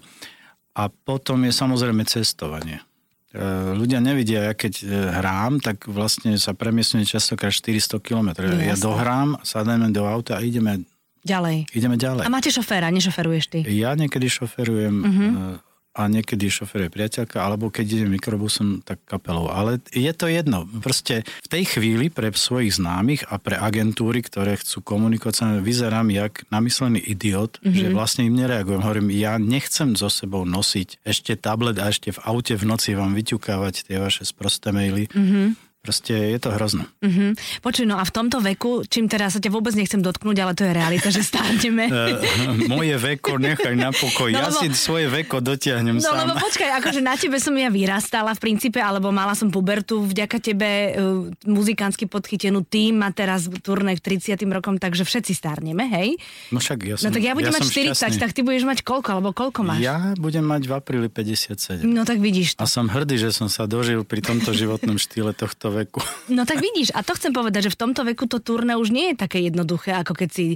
A 0.77 0.93
potom 0.93 1.43
je 1.49 1.53
samozrejme 1.57 2.05
cestovanie. 2.07 2.85
E, 3.33 3.43
ľudia 3.75 3.99
nevidia, 3.99 4.53
ja 4.53 4.55
keď 4.55 4.75
e, 4.81 4.85
hrám, 5.19 5.59
tak 5.59 5.89
vlastne 5.89 6.37
sa 6.39 6.55
premiesňuje 6.55 7.05
častokrát 7.09 7.51
400 7.51 7.99
km. 7.99 8.45
Ja 8.61 8.77
dohrám, 8.77 9.41
sadáme 9.43 9.91
do 9.91 10.07
auta 10.07 10.39
a 10.39 10.45
ideme 10.45 10.85
Ďalej. 11.27 11.57
Ideme 11.75 11.99
ďalej. 11.99 12.23
A 12.23 12.31
máte 12.31 12.55
šoféra, 12.55 12.87
nešoferuješ 12.95 13.45
ty? 13.51 13.59
Ja 13.67 13.99
niekedy 13.99 14.31
šoferujem 14.31 14.95
uh-huh. 15.03 15.59
a 15.99 16.03
niekedy 16.07 16.47
šoferuje 16.47 16.87
priateľka, 16.87 17.43
alebo 17.43 17.67
keď 17.67 17.99
idem 17.99 18.15
mikrobusom, 18.15 18.87
tak 18.87 19.03
kapelou. 19.11 19.51
Ale 19.51 19.83
je 19.91 20.13
to 20.15 20.31
jedno. 20.31 20.63
Proste 20.79 21.27
v 21.27 21.49
tej 21.51 21.67
chvíli 21.67 22.07
pre 22.15 22.31
svojich 22.31 22.79
známych 22.79 23.27
a 23.27 23.43
pre 23.43 23.59
agentúry, 23.59 24.23
ktoré 24.23 24.55
chcú 24.55 24.87
komunikovať, 24.87 25.59
vyzerám 25.67 26.15
jak 26.15 26.47
namyslený 26.55 27.03
idiot, 27.03 27.59
uh-huh. 27.59 27.75
že 27.75 27.91
vlastne 27.91 28.31
im 28.31 28.39
nereagujem. 28.39 28.87
Hovorím, 28.87 29.11
ja 29.11 29.35
nechcem 29.43 29.99
so 29.99 30.07
sebou 30.07 30.47
nosiť 30.47 31.03
ešte 31.03 31.35
tablet 31.35 31.83
a 31.83 31.91
ešte 31.91 32.15
v 32.15 32.23
aute 32.23 32.55
v 32.55 32.65
noci 32.71 32.95
vám 32.95 33.19
vyťukávať 33.19 33.91
tie 33.91 33.99
vaše 33.99 34.23
sprosté 34.23 34.71
maily. 34.71 35.11
Uh-huh 35.11 35.59
Proste 35.87 36.35
je 36.35 36.39
to 36.43 36.51
hrozné. 36.51 36.83
Mm-hmm. 36.99 37.63
Počuj, 37.63 37.87
no 37.87 37.95
a 37.95 38.03
v 38.03 38.11
tomto 38.11 38.43
veku, 38.43 38.83
čím 38.91 39.07
teraz 39.07 39.39
sa 39.39 39.41
ťa 39.41 39.55
vôbec 39.55 39.71
nechcem 39.79 40.03
dotknúť, 40.03 40.37
ale 40.43 40.53
to 40.59 40.67
je 40.67 40.73
realita, 40.75 41.15
že 41.15 41.23
stárneme. 41.23 41.87
uh, 41.87 42.19
moje 42.75 42.99
veko 42.99 43.39
nechaj 43.39 43.79
na 43.79 43.95
pokoj. 43.95 44.29
No, 44.37 44.43
ja 44.43 44.51
lebo, 44.51 44.59
si 44.59 44.67
svoje 44.75 45.07
veko 45.07 45.39
dotiahnem 45.39 45.97
no, 45.97 46.03
sám. 46.03 46.11
No 46.11 46.35
lebo 46.35 46.35
počkaj, 46.43 46.83
akože 46.83 46.99
na 46.99 47.15
tebe 47.15 47.39
som 47.39 47.55
ja 47.55 47.71
vyrastala 47.71 48.35
v 48.35 48.41
princípe, 48.43 48.83
alebo 48.83 49.15
mala 49.15 49.39
som 49.39 49.55
pubertu, 49.55 50.03
vďaka 50.03 50.43
tebe 50.43 50.69
uh, 50.99 51.31
muzikánsky 51.47 52.11
podchytenú 52.11 52.67
tým 52.67 52.99
a 53.07 53.15
teraz 53.15 53.47
turné 53.63 53.95
k 53.95 54.19
30. 54.19 54.35
rokom, 54.51 54.83
takže 54.83 55.07
všetci 55.07 55.33
stárneme, 55.39 55.87
hej? 55.87 56.19
No 56.51 56.59
však 56.59 56.79
ja 56.83 56.95
som 56.99 57.07
No 57.07 57.15
tak 57.15 57.23
ja 57.23 57.39
budem 57.39 57.55
ja 57.55 57.63
mať 57.63 57.63
40, 57.71 57.95
šťastný. 57.95 58.19
tak 58.19 58.31
ty 58.35 58.41
budeš 58.43 58.67
mať 58.67 58.79
koľko, 58.83 59.09
alebo 59.15 59.31
koľko 59.31 59.63
máš? 59.63 59.79
Ja 59.87 60.11
budem 60.19 60.43
mať 60.43 60.67
v 60.67 60.73
apríli 60.75 61.07
57. 61.07 61.87
No 61.87 62.03
tak 62.03 62.19
vidíš 62.19 62.59
to. 62.59 62.65
A 62.65 62.67
som 62.67 62.91
hrdý, 62.91 63.15
že 63.21 63.31
som 63.31 63.47
sa 63.47 63.71
dožil 63.71 64.03
pri 64.03 64.25
tomto 64.25 64.51
životnom 64.57 64.99
štýle 64.99 65.37
tohto 65.37 65.71
veku. 65.77 66.01
No 66.37 66.43
tak 66.43 66.59
vidíš, 66.59 66.91
a 66.91 67.07
to 67.07 67.15
chcem 67.15 67.31
povedať, 67.31 67.71
že 67.71 67.75
v 67.77 67.81
tomto 67.87 68.03
veku 68.03 68.27
to 68.27 68.43
turné 68.43 68.75
už 68.75 68.91
nie 68.91 69.13
je 69.13 69.17
také 69.21 69.39
jednoduché, 69.45 69.95
ako 69.95 70.13
keď 70.17 70.29
si 70.33 70.47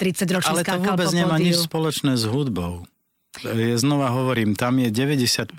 30 0.00 0.36
ročný 0.36 0.52
Ale 0.56 0.64
to 0.64 0.80
vôbec 0.80 1.12
nemá 1.12 1.36
nič 1.36 1.68
spoločné 1.68 2.16
s 2.16 2.24
hudbou. 2.24 2.88
Je, 3.40 3.78
znova 3.78 4.10
hovorím, 4.10 4.58
tam 4.58 4.82
je 4.82 4.90
90% 4.90 5.54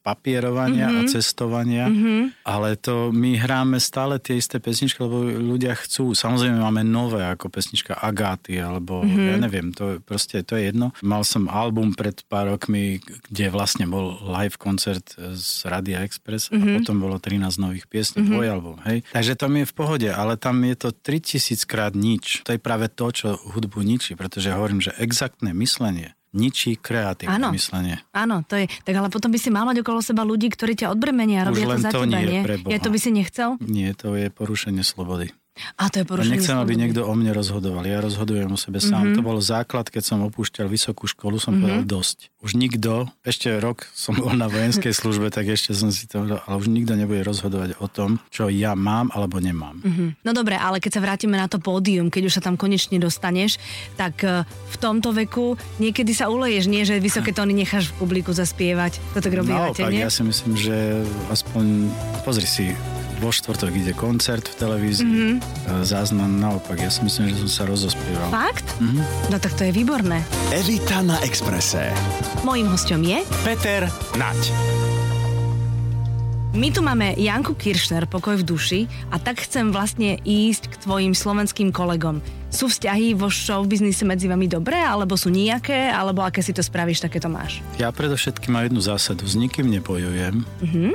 papierovania 0.00 0.88
mm-hmm. 0.88 1.00
a 1.00 1.02
Mhm. 1.04 1.10
cestovania, 1.12 1.84
mm-hmm. 1.86 2.22
ale 2.48 2.80
to 2.80 3.12
my 3.12 3.36
hráme 3.36 3.76
stále 3.76 4.16
tie 4.16 4.40
isté 4.40 4.56
pesničky, 4.56 4.96
lebo 5.04 5.28
ľudia 5.28 5.76
chcú. 5.76 6.16
Samozrejme 6.16 6.56
máme 6.56 6.80
nové, 6.80 7.20
ako 7.20 7.52
pesnička 7.52 7.92
Agáty, 7.92 8.56
alebo 8.56 9.04
Mhm. 9.04 9.06
mm-hmm. 9.06 9.28
ja 9.28 9.36
neviem, 9.36 9.68
to 9.76 9.84
proste, 10.00 10.40
to 10.48 10.56
je 10.56 10.72
jedno. 10.72 10.96
Mal 11.04 11.20
som 11.22 11.46
album 11.46 11.92
pred 11.92 12.24
pár 12.24 12.56
rokmi, 12.56 13.04
kde 13.28 13.52
vlastne 13.52 13.84
bol 13.84 14.16
live 14.24 14.56
koncert 14.56 15.12
z 15.20 15.68
Radia 15.68 16.00
Express 16.00 16.48
mm-hmm. 16.48 16.56
a 16.56 16.66
Mhm. 16.66 16.76
potom 16.82 16.96
bolo 16.98 17.16
13 17.20 17.60
nových 17.60 17.84
piesní, 17.84 18.24
mm-hmm. 18.24 18.48
album, 18.48 18.76
hej. 18.88 19.04
Takže 19.12 19.36
tam 19.36 19.52
je 19.60 19.68
v 19.68 19.74
pohode, 19.76 20.08
ale 20.08 20.40
tam 20.40 20.56
je 20.64 20.74
to 20.74 20.88
3000 20.90 21.68
krát 21.68 21.92
nič. 21.92 22.40
To 22.48 22.56
je 22.56 22.60
práve 22.60 22.88
to, 22.88 23.12
čo 23.12 23.36
hudbu 23.52 23.84
ničí, 23.84 24.16
pretože 24.16 24.50
hovorím, 24.56 24.80
že 24.80 24.96
exaktné 24.96 25.52
myslenie 25.52 26.16
ničí 26.30 26.78
kreatívne 26.78 27.36
Áno. 27.36 27.48
myslenie. 27.50 28.02
Áno, 28.14 28.42
to 28.46 28.54
je. 28.58 28.70
Tak 28.86 28.94
ale 28.94 29.08
potom 29.10 29.30
by 29.34 29.38
si 29.38 29.50
mal 29.50 29.66
mať 29.66 29.82
okolo 29.82 29.98
seba 30.02 30.22
ľudí, 30.22 30.50
ktorí 30.50 30.78
ťa 30.78 30.94
odbremenia 30.94 31.42
a 31.42 31.50
robia 31.50 31.66
to 31.66 31.82
za 31.82 31.90
to 31.90 32.06
teba, 32.06 32.22
nie, 32.22 32.40
Boha. 32.62 32.70
Ja 32.70 32.78
to 32.78 32.90
by 32.90 32.98
si 33.02 33.10
nechcel? 33.10 33.58
Nie, 33.62 33.94
to 33.98 34.14
je 34.14 34.30
porušenie 34.30 34.86
slobody. 34.86 35.34
A 35.76 35.92
to 35.92 36.00
je 36.00 36.04
Ja 36.06 36.08
porušenie 36.08 36.40
nechcem, 36.40 36.56
aby 36.56 36.72
slobody. 36.72 36.80
niekto 36.80 37.00
o 37.04 37.12
mne 37.12 37.32
rozhodoval. 37.34 37.84
Ja 37.84 37.98
rozhodujem 38.00 38.48
o 38.48 38.58
sebe 38.58 38.78
sám. 38.80 38.90
Mhm. 38.90 39.04
Mm-hmm. 39.12 39.16
To 39.18 39.22
bol 39.26 39.38
základ, 39.42 39.86
keď 39.90 40.02
som 40.06 40.18
opúšťal 40.24 40.70
vysokú 40.70 41.04
školu, 41.10 41.36
som 41.36 41.58
mm-hmm. 41.58 41.62
povedal 41.66 41.84
dosť. 41.84 42.18
Už 42.40 42.56
nikto, 42.56 43.04
ešte 43.20 43.52
rok 43.60 43.84
som 43.92 44.16
bol 44.16 44.32
na 44.32 44.48
vojenskej 44.48 44.96
službe, 44.96 45.28
tak 45.28 45.44
ešte 45.44 45.76
som 45.76 45.92
si 45.92 46.08
to 46.08 46.24
ale 46.24 46.54
už 46.56 46.72
nikto 46.72 46.96
nebude 46.96 47.20
rozhodovať 47.20 47.76
o 47.76 47.86
tom, 47.86 48.16
čo 48.32 48.48
ja 48.48 48.72
mám 48.72 49.12
alebo 49.12 49.36
nemám. 49.36 49.76
Mhm. 49.84 50.24
No 50.24 50.30
dobre, 50.32 50.56
ale 50.56 50.80
keď 50.80 50.96
sa 50.96 51.04
vrátime 51.04 51.36
na 51.36 51.52
to 51.52 51.60
pódium, 51.60 52.08
keď 52.08 52.32
už 52.32 52.40
sa 52.40 52.42
tam 52.42 52.56
konečne 52.56 52.96
dostaneš, 52.96 53.60
tak 53.94 54.24
e, 54.24 54.48
v 54.48 54.76
tomto 54.80 55.12
veku 55.12 55.60
niekedy 55.76 56.16
sa 56.16 56.32
uleješ, 56.32 56.64
nie, 56.64 56.88
že 56.88 56.96
vysoké 56.96 57.36
tóny 57.36 57.52
necháš 57.52 57.92
v 57.92 58.00
publiku 58.00 58.32
zaspievať. 58.32 58.96
To 59.12 59.20
tak 59.20 59.36
robívate, 59.36 59.84
Naopak, 59.84 59.92
nie? 59.92 60.00
ja 60.00 60.08
si 60.08 60.24
myslím, 60.24 60.56
že 60.56 61.04
aspoň, 61.28 61.92
pozri 62.24 62.48
si, 62.48 62.72
vo 63.20 63.28
štvrtok 63.28 63.76
ide 63.76 63.92
koncert 63.92 64.48
v 64.48 64.56
televízii, 64.56 65.04
Mhm. 65.04 65.12
mm-hmm. 65.36 65.84
záznam 65.84 66.40
naopak, 66.40 66.80
ja 66.80 66.88
si 66.88 67.04
myslím, 67.04 67.28
že 67.28 67.44
som 67.44 67.50
sa 67.52 67.62
rozospieval. 67.68 68.32
Fakt? 68.32 68.64
Mhm. 68.80 69.28
No 69.28 69.36
tak 69.36 69.52
to 69.60 69.68
je 69.68 69.72
výborné. 69.76 70.24
Evita 70.50 71.04
na 71.04 71.20
Exprese. 71.20 71.92
Mojím 72.40 72.70
hostom 72.70 73.02
je... 73.02 73.20
Peter 73.42 73.90
Nať. 74.14 74.38
My 76.50 76.70
tu 76.74 76.82
máme 76.82 77.14
Janku 77.14 77.54
Kiršner, 77.54 78.10
pokoj 78.10 78.38
v 78.38 78.44
duši 78.46 78.80
a 79.14 79.22
tak 79.22 79.42
chcem 79.46 79.70
vlastne 79.70 80.18
ísť 80.22 80.70
k 80.70 80.74
tvojim 80.82 81.14
slovenským 81.14 81.70
kolegom. 81.70 82.18
Sú 82.50 82.66
vzťahy 82.66 83.14
vo 83.14 83.30
showbiznise 83.30 84.02
medzi 84.02 84.26
vami 84.26 84.50
dobré, 84.50 84.78
alebo 84.82 85.14
sú 85.14 85.30
nejaké, 85.30 85.90
alebo 85.90 86.26
aké 86.26 86.42
si 86.42 86.50
to 86.50 86.62
spravíš, 86.62 87.06
také 87.06 87.22
to 87.22 87.30
máš? 87.30 87.62
Ja 87.78 87.94
predovšetkým 87.94 88.50
mám 88.50 88.66
jednu 88.66 88.82
zásadu. 88.82 89.26
S 89.30 89.38
nikým 89.38 89.70
nebojujem. 89.70 90.42
Mhm. 90.62 90.90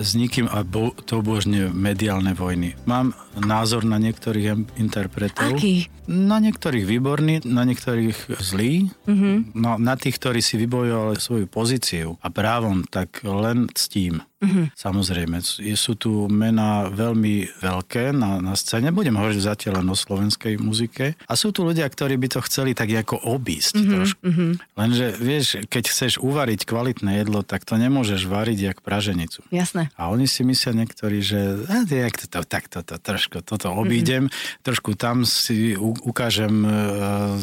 S 0.00 0.16
nikým 0.16 0.48
a 0.48 0.64
bo, 0.64 0.96
to 1.04 1.20
božne 1.20 1.68
mediálne 1.72 2.32
vojny. 2.32 2.72
Mám 2.88 3.12
názor 3.38 3.86
na 3.86 4.02
niektorých 4.02 4.78
interpretov. 4.80 5.54
Aký? 5.54 5.86
Na 6.10 6.42
niektorých 6.42 6.82
výborný, 6.82 7.46
na 7.46 7.62
niektorých 7.62 8.42
zlý. 8.42 8.90
Mm-hmm. 9.06 9.54
No, 9.54 9.78
na 9.78 9.94
tých, 9.94 10.18
ktorí 10.18 10.42
si 10.42 10.58
vybojovali 10.58 11.22
svoju 11.22 11.46
pozíciu 11.46 12.18
a 12.18 12.28
právom, 12.34 12.82
tak 12.82 13.22
len 13.22 13.70
ctím. 13.78 14.26
Mm-hmm. 14.40 14.72
Samozrejme, 14.72 15.36
sú- 15.76 15.98
tu 16.00 16.24
mená 16.32 16.88
veľmi 16.88 17.60
veľké 17.60 18.16
na, 18.16 18.40
na 18.40 18.56
scéne. 18.56 18.88
Budem 18.88 19.20
hovoriť 19.20 19.36
zatiaľ 19.36 19.84
len 19.84 19.92
o 19.92 19.96
slovenskej 19.98 20.56
muzike. 20.56 21.12
A 21.28 21.32
sú 21.36 21.52
tu 21.52 21.60
ľudia, 21.60 21.84
ktorí 21.84 22.16
by 22.16 22.28
to 22.32 22.40
chceli 22.48 22.72
tak 22.72 22.88
ako 22.88 23.20
obísť 23.20 23.76
mm-hmm. 23.76 23.92
trošku. 23.92 24.22
Mm-hmm. 24.24 24.50
Lenže 24.80 25.06
vieš, 25.20 25.46
keď 25.68 25.84
chceš 25.92 26.12
uvariť 26.24 26.64
kvalitné 26.64 27.20
jedlo, 27.20 27.44
tak 27.44 27.68
to 27.68 27.76
nemôžeš 27.76 28.24
variť 28.24 28.72
jak 28.72 28.78
praženicu. 28.80 29.44
Jasné. 29.52 29.92
A 30.00 30.08
oni 30.08 30.24
si 30.24 30.40
myslia 30.42 30.72
niektorí, 30.72 31.20
že 31.20 31.68
a, 31.68 31.84
jak 31.84 32.16
to, 32.16 32.26
to, 32.26 32.40
tak 32.48 32.72
toto, 32.72 32.96
trošku 33.20 33.44
toto 33.44 33.68
obídem, 33.76 34.32
mm-hmm. 34.32 34.64
trošku 34.64 34.96
tam 34.96 35.28
si 35.28 35.76
ukážem, 35.76 36.64
e, 36.64 36.72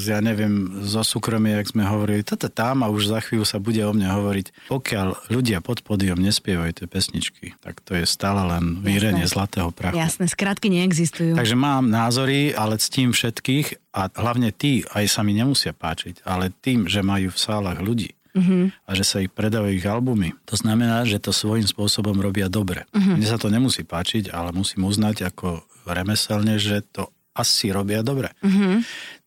ja 0.01 0.17
neviem, 0.25 0.81
zo 0.81 1.05
súkromia, 1.05 1.61
jak 1.61 1.77
sme 1.77 1.85
hovorili, 1.85 2.25
toto 2.25 2.49
tam 2.49 2.81
a 2.81 2.89
už 2.89 3.13
za 3.13 3.21
chvíľu 3.21 3.45
sa 3.45 3.61
bude 3.61 3.77
o 3.85 3.93
mne 3.93 4.09
hovoriť. 4.09 4.73
Pokiaľ 4.73 5.29
ľudia 5.29 5.61
pod 5.61 5.85
pódium 5.85 6.17
nespievajú 6.17 6.81
tie 6.81 6.87
pesničky, 6.89 7.53
tak 7.61 7.85
to 7.85 7.93
je 7.93 8.09
stále 8.09 8.41
len 8.49 8.81
výrenie 8.81 9.29
zlatého 9.29 9.69
prachu. 9.69 10.01
Jasné, 10.01 10.25
skratky 10.25 10.73
neexistujú. 10.73 11.37
Takže 11.37 11.53
mám 11.53 11.93
názory, 11.93 12.57
ale 12.57 12.81
ctím 12.81 13.13
všetkých 13.13 13.93
a 13.93 14.09
hlavne 14.17 14.49
tí, 14.49 14.81
aj 14.97 15.05
sa 15.05 15.21
mi 15.21 15.37
nemusia 15.37 15.77
páčiť, 15.77 16.25
ale 16.25 16.49
tým, 16.49 16.89
že 16.89 17.05
majú 17.05 17.29
v 17.29 17.37
sálach 17.37 17.77
ľudí 17.77 18.17
mm-hmm. 18.37 18.63
a 18.85 18.91
že 18.93 19.03
sa 19.03 19.17
ich 19.19 19.33
predávajú 19.33 19.73
ich 19.73 19.87
albumy, 19.89 20.37
to 20.45 20.53
znamená, 20.53 21.01
že 21.09 21.17
to 21.17 21.33
svojím 21.33 21.65
spôsobom 21.65 22.13
robia 22.21 22.45
dobre. 22.47 22.85
Mm-hmm. 22.93 23.15
Mne 23.17 23.27
sa 23.27 23.41
to 23.41 23.49
nemusí 23.49 23.81
páčiť, 23.81 24.29
ale 24.29 24.53
musím 24.53 24.85
uznať 24.85 25.33
ako 25.33 25.65
remeselne, 25.89 26.61
že 26.61 26.85
to 26.85 27.09
asi 27.37 27.69
robia 27.69 28.01
dobre. 28.01 28.33
Mm-hmm. 28.41 28.75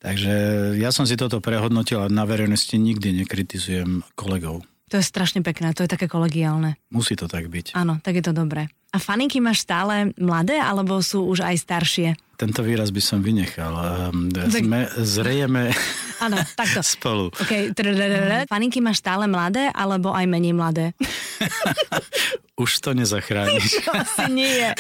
Takže 0.03 0.35
ja 0.83 0.91
som 0.91 1.07
si 1.07 1.15
toto 1.15 1.39
prehodnotil 1.39 2.03
a 2.03 2.11
na 2.11 2.27
verejnosti 2.27 2.75
nikdy 2.75 3.23
nekritizujem 3.23 4.03
kolegov. 4.19 4.67
To 4.91 4.99
je 4.99 5.07
strašne 5.07 5.47
pekné, 5.47 5.71
to 5.71 5.87
je 5.87 5.93
také 5.95 6.11
kolegiálne. 6.11 6.75
Musí 6.91 7.15
to 7.15 7.31
tak 7.31 7.47
byť. 7.47 7.79
Áno, 7.79 8.03
tak 8.03 8.19
je 8.19 8.25
to 8.27 8.35
dobré. 8.35 8.67
A 8.91 8.99
faninky 8.99 9.39
máš 9.39 9.63
stále 9.63 10.11
mladé, 10.19 10.59
alebo 10.59 10.99
sú 10.99 11.31
už 11.31 11.47
aj 11.47 11.57
staršie? 11.63 12.09
Tento 12.41 12.65
výraz 12.65 12.89
by 12.89 13.03
som 13.05 13.21
vynechal. 13.21 13.69
Ehm, 14.09 14.33
Sme, 14.49 14.89
zrejeme 14.97 15.77
Áno, 16.25 16.41
takto. 16.57 16.81
spolu. 16.97 17.29
OK, 17.29 17.77
trrrrrr. 17.77 18.49
faninky 18.49 18.81
máš 18.81 19.05
stále 19.05 19.29
mladé, 19.29 19.69
alebo 19.77 20.17
aj 20.17 20.25
menej 20.25 20.57
mladé? 20.57 20.97
Už 22.61 22.81
to 22.81 22.93
nezachrániš. 22.93 23.85
Asi 23.93 24.29
nie. 24.29 24.73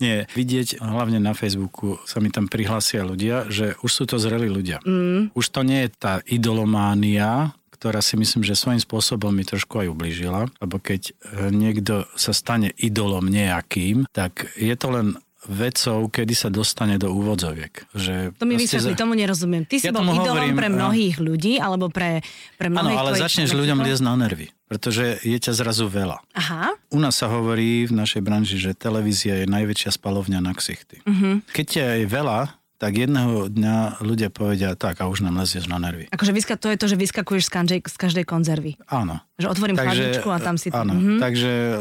Nie, 0.00 0.24
vidieť 0.32 0.80
hlavne 0.80 1.20
na 1.20 1.36
Facebooku 1.36 2.00
sa 2.08 2.20
mi 2.20 2.32
tam 2.32 2.48
prihlásia 2.48 3.04
ľudia, 3.04 3.44
že 3.52 3.76
už 3.84 3.90
sú 3.92 4.04
to 4.08 4.16
zrelí 4.16 4.48
ľudia. 4.48 4.80
Mm. 4.88 5.28
Už 5.36 5.52
to 5.52 5.60
nie 5.60 5.84
je 5.84 5.90
tá 5.92 6.24
idolománia, 6.24 7.52
ktorá 7.76 8.00
si 8.00 8.16
myslím, 8.16 8.40
že 8.40 8.56
svojím 8.56 8.80
spôsobom 8.80 9.36
mi 9.36 9.44
trošku 9.44 9.84
aj 9.84 9.92
ublížila, 9.92 10.48
lebo 10.64 10.80
keď 10.80 11.12
e, 11.12 11.52
niekto 11.52 12.08
sa 12.16 12.32
stane 12.32 12.72
idolom 12.80 13.28
nejakým, 13.28 14.08
tak 14.08 14.48
je 14.56 14.72
to 14.72 14.88
len 14.88 15.06
vecou, 15.46 16.06
kedy 16.06 16.32
sa 16.32 16.48
dostane 16.48 16.96
do 16.96 17.08
úvodzoviek. 17.08 17.84
Že 17.90 18.32
To 18.34 18.44
mi 18.44 18.56
vysvetlí, 18.56 18.92
za- 18.92 18.98
tomu 18.98 19.12
nerozumiem. 19.12 19.62
Ty 19.62 19.76
si 19.76 19.86
Ja 19.86 19.92
bol 19.92 20.04
idolom 20.04 20.24
hovorím, 20.40 20.56
pre 20.56 20.68
mnohých 20.68 21.16
ľudí, 21.18 21.56
alebo 21.56 21.88
pre, 21.88 22.24
pre 22.54 22.68
Áno, 22.68 22.80
mnohých 22.80 22.96
ale 22.96 23.08
tvojich 23.12 23.24
začneš 23.24 23.48
fanúšikov? 23.48 23.60
ľuďom 23.60 23.78
liesť 23.82 24.02
na 24.02 24.14
nervy, 24.16 24.46
pretože 24.64 25.04
je 25.20 25.36
ťa 25.36 25.52
zrazu 25.54 25.84
veľa. 25.86 26.18
Aha, 26.34 26.72
U 26.88 26.98
nás 26.98 27.14
sa 27.14 27.26
hovorí 27.26 27.84
v 27.84 27.92
našej 27.92 28.20
branži, 28.20 28.56
že 28.56 28.72
televízia 28.72 29.36
je 29.36 29.46
najväčšia 29.46 29.90
spalovňa 29.92 30.38
na 30.38 30.52
ksichty. 30.52 31.02
Uh-huh. 31.02 31.42
Keď 31.50 31.66
ťa 31.66 31.84
je 32.00 32.06
veľa, 32.06 32.38
tak 32.84 33.00
jedného 33.00 33.48
dňa 33.48 34.04
ľudia 34.04 34.28
povedia, 34.28 34.76
tak 34.76 35.00
a 35.00 35.08
už 35.08 35.24
nám 35.24 35.40
lezieš 35.40 35.72
na 35.72 35.80
nervy. 35.80 36.04
akože 36.12 36.36
vyska, 36.36 36.60
to 36.60 36.68
je 36.68 36.76
to, 36.76 36.86
že 36.92 37.00
vyskakuješ 37.00 37.48
z 37.48 37.52
každej, 37.56 37.80
z 37.88 37.96
každej 37.96 38.24
konzervy. 38.28 38.76
Áno. 38.92 39.24
Že 39.40 39.48
otvorím 39.48 39.80
chladničku 39.80 40.28
a 40.28 40.36
tam 40.36 40.60
si... 40.60 40.68
Áno, 40.68 40.92
Mhm. 40.92 41.16
takže 41.16 41.52
uh, 41.72 41.76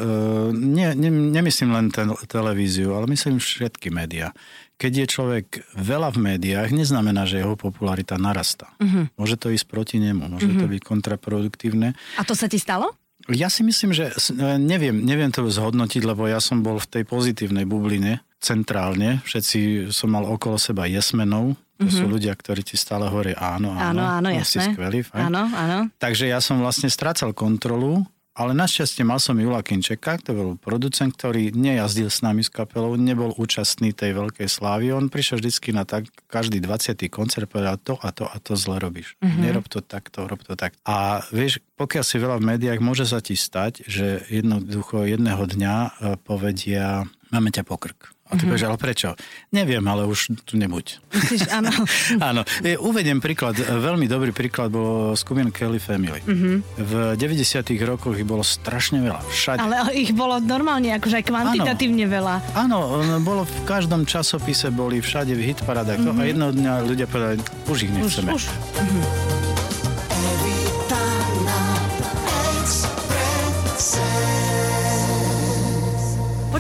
nie, 0.56 0.96
ne, 0.96 1.12
nemyslím 1.12 1.76
len 1.76 1.92
ten, 1.92 2.08
televíziu, 2.32 2.96
ale 2.96 3.12
myslím 3.12 3.44
všetky 3.44 3.92
médiá. 3.92 4.32
Keď 4.80 4.94
je 5.04 5.06
človek 5.06 5.48
veľa 5.76 6.16
v 6.16 6.34
médiách, 6.34 6.72
neznamená, 6.72 7.28
že 7.28 7.44
jeho 7.44 7.60
popularita 7.60 8.16
narastá. 8.16 8.72
Mhm. 8.80 8.88
Uh-huh. 8.88 9.06
Môže 9.20 9.36
to 9.36 9.52
ísť 9.52 9.68
proti 9.68 10.00
nemu, 10.00 10.32
môže 10.32 10.48
uh-huh. 10.48 10.64
to 10.64 10.72
byť 10.72 10.82
kontraproduktívne. 10.82 11.94
A 12.16 12.22
to 12.24 12.32
sa 12.34 12.48
ti 12.48 12.58
stalo? 12.58 12.96
Ja 13.32 13.48
si 13.48 13.64
myslím, 13.64 13.96
že 13.96 14.12
e, 14.12 14.60
neviem, 14.60 15.00
neviem 15.00 15.32
to 15.32 15.48
zhodnotiť, 15.48 16.04
lebo 16.04 16.28
ja 16.28 16.44
som 16.44 16.60
bol 16.60 16.80
v 16.80 16.90
tej 17.00 17.04
pozitívnej 17.08 17.64
bubline 17.64 18.20
centrálne. 18.44 19.24
Všetci 19.24 19.90
som 19.96 20.12
mal 20.12 20.28
okolo 20.28 20.60
seba 20.60 20.84
jesmenov. 20.84 21.56
To 21.80 21.88
mm-hmm. 21.88 22.00
sú 22.00 22.06
ľudia, 22.06 22.36
ktorí 22.36 22.62
ti 22.62 22.76
stále 22.76 23.08
hovoria 23.10 23.40
áno, 23.40 23.74
Áno, 23.74 24.04
áno. 24.04 24.04
áno, 24.22 24.28
no, 24.30 24.36
jasné. 24.36 24.76
skvelý, 24.76 25.02
fajn. 25.08 25.24
Áno, 25.32 25.44
áno. 25.50 25.80
Takže 25.98 26.30
ja 26.30 26.38
som 26.44 26.60
vlastne 26.62 26.92
strácal 26.92 27.34
kontrolu, 27.34 28.06
ale 28.34 28.58
našťastie 28.58 29.06
mal 29.06 29.22
som 29.22 29.38
Jula 29.38 29.62
Kinčeka, 29.62 30.18
to 30.18 30.34
bol 30.34 30.50
producent, 30.58 31.14
ktorý 31.14 31.54
nejazdil 31.54 32.10
s 32.10 32.26
nami 32.26 32.42
s 32.42 32.50
kapelou, 32.50 32.98
nebol 32.98 33.30
účastný 33.38 33.94
tej 33.94 34.18
veľkej 34.18 34.50
slávy. 34.50 34.90
On 34.90 35.06
prišiel 35.06 35.38
vždycky 35.38 35.70
na 35.70 35.86
tak, 35.86 36.10
každý 36.26 36.58
20. 36.58 36.98
koncert 37.14 37.46
povedal 37.46 37.78
to 37.78 37.94
a 38.02 38.10
to 38.10 38.26
a 38.26 38.36
to 38.42 38.58
zle 38.58 38.82
robíš. 38.82 39.14
Mm-hmm. 39.22 39.42
Nerob 39.42 39.66
to 39.70 39.86
takto, 39.86 40.26
rob 40.26 40.42
to 40.42 40.58
tak. 40.58 40.74
A 40.82 41.22
vieš, 41.30 41.62
pokiaľ 41.78 42.04
si 42.06 42.18
veľa 42.18 42.42
v 42.42 42.48
médiách, 42.58 42.82
môže 42.82 43.06
sa 43.06 43.22
ti 43.22 43.38
stať, 43.38 43.86
že 43.86 44.26
jednoducho 44.34 45.06
jedného 45.06 45.46
dňa 45.46 45.76
e, 45.78 45.90
povedia, 46.18 47.06
máme 47.30 47.54
ťa 47.54 47.62
pokrk. 47.66 48.13
A 48.32 48.40
ty 48.40 48.48
mm-hmm. 48.48 48.56
povieš, 48.56 48.64
ale 48.72 48.78
prečo? 48.80 49.10
Neviem, 49.52 49.84
ale 49.84 50.08
už 50.08 50.32
tu 50.48 50.56
nebuď. 50.56 51.04
Myslíš, 51.12 51.52
áno. 51.52 51.72
Áno, 52.32 52.42
E, 52.64 52.80
uvediem 52.80 53.20
príklad, 53.20 53.60
e, 53.60 53.68
veľmi 53.68 54.08
dobrý 54.08 54.32
príklad 54.32 54.72
bol 54.72 55.12
skupina 55.20 55.52
Kelly 55.52 55.76
Family. 55.76 56.24
Mm-hmm. 56.24 56.56
V 56.80 56.94
90 57.20 57.68
rokoch 57.84 58.16
ich 58.16 58.24
bolo 58.24 58.40
strašne 58.40 59.04
veľa, 59.04 59.20
všade. 59.28 59.60
Ale 59.60 59.76
ich 59.92 60.16
bolo 60.16 60.40
normálne, 60.40 60.96
akože 60.96 61.20
aj 61.20 61.26
kvantitatívne 61.28 62.08
veľa. 62.08 62.56
Áno, 62.56 63.04
bolo 63.20 63.44
v 63.44 63.56
každom 63.68 64.08
časopise, 64.08 64.72
boli 64.72 65.04
všade 65.04 65.36
v 65.36 65.52
hitparádach 65.52 66.00
mm-hmm. 66.00 66.20
a 66.20 66.24
jedného 66.24 66.52
dňa 66.56 66.74
ľudia 66.88 67.08
povedali, 67.12 67.44
už 67.68 67.78
ich 67.84 67.92
Už, 67.92 68.24
nechceme. 68.24 68.30
už. 68.32 68.44
Evita 68.48 68.84
na 68.88 69.33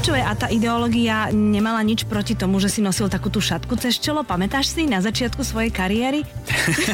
Počúvaj, 0.04 0.28
a 0.28 0.36
tá 0.36 0.52
ideológia 0.52 1.32
nemala 1.32 1.80
nič 1.80 2.04
proti 2.04 2.36
tomu, 2.36 2.60
že 2.60 2.68
si 2.68 2.84
nosil 2.84 3.08
takú 3.08 3.32
tú 3.32 3.40
šatku 3.40 3.80
cez 3.80 3.96
čelo? 3.96 4.20
Pamätáš 4.20 4.76
si 4.76 4.84
na 4.84 5.00
začiatku 5.00 5.40
svojej 5.40 5.72
kariéry? 5.72 6.28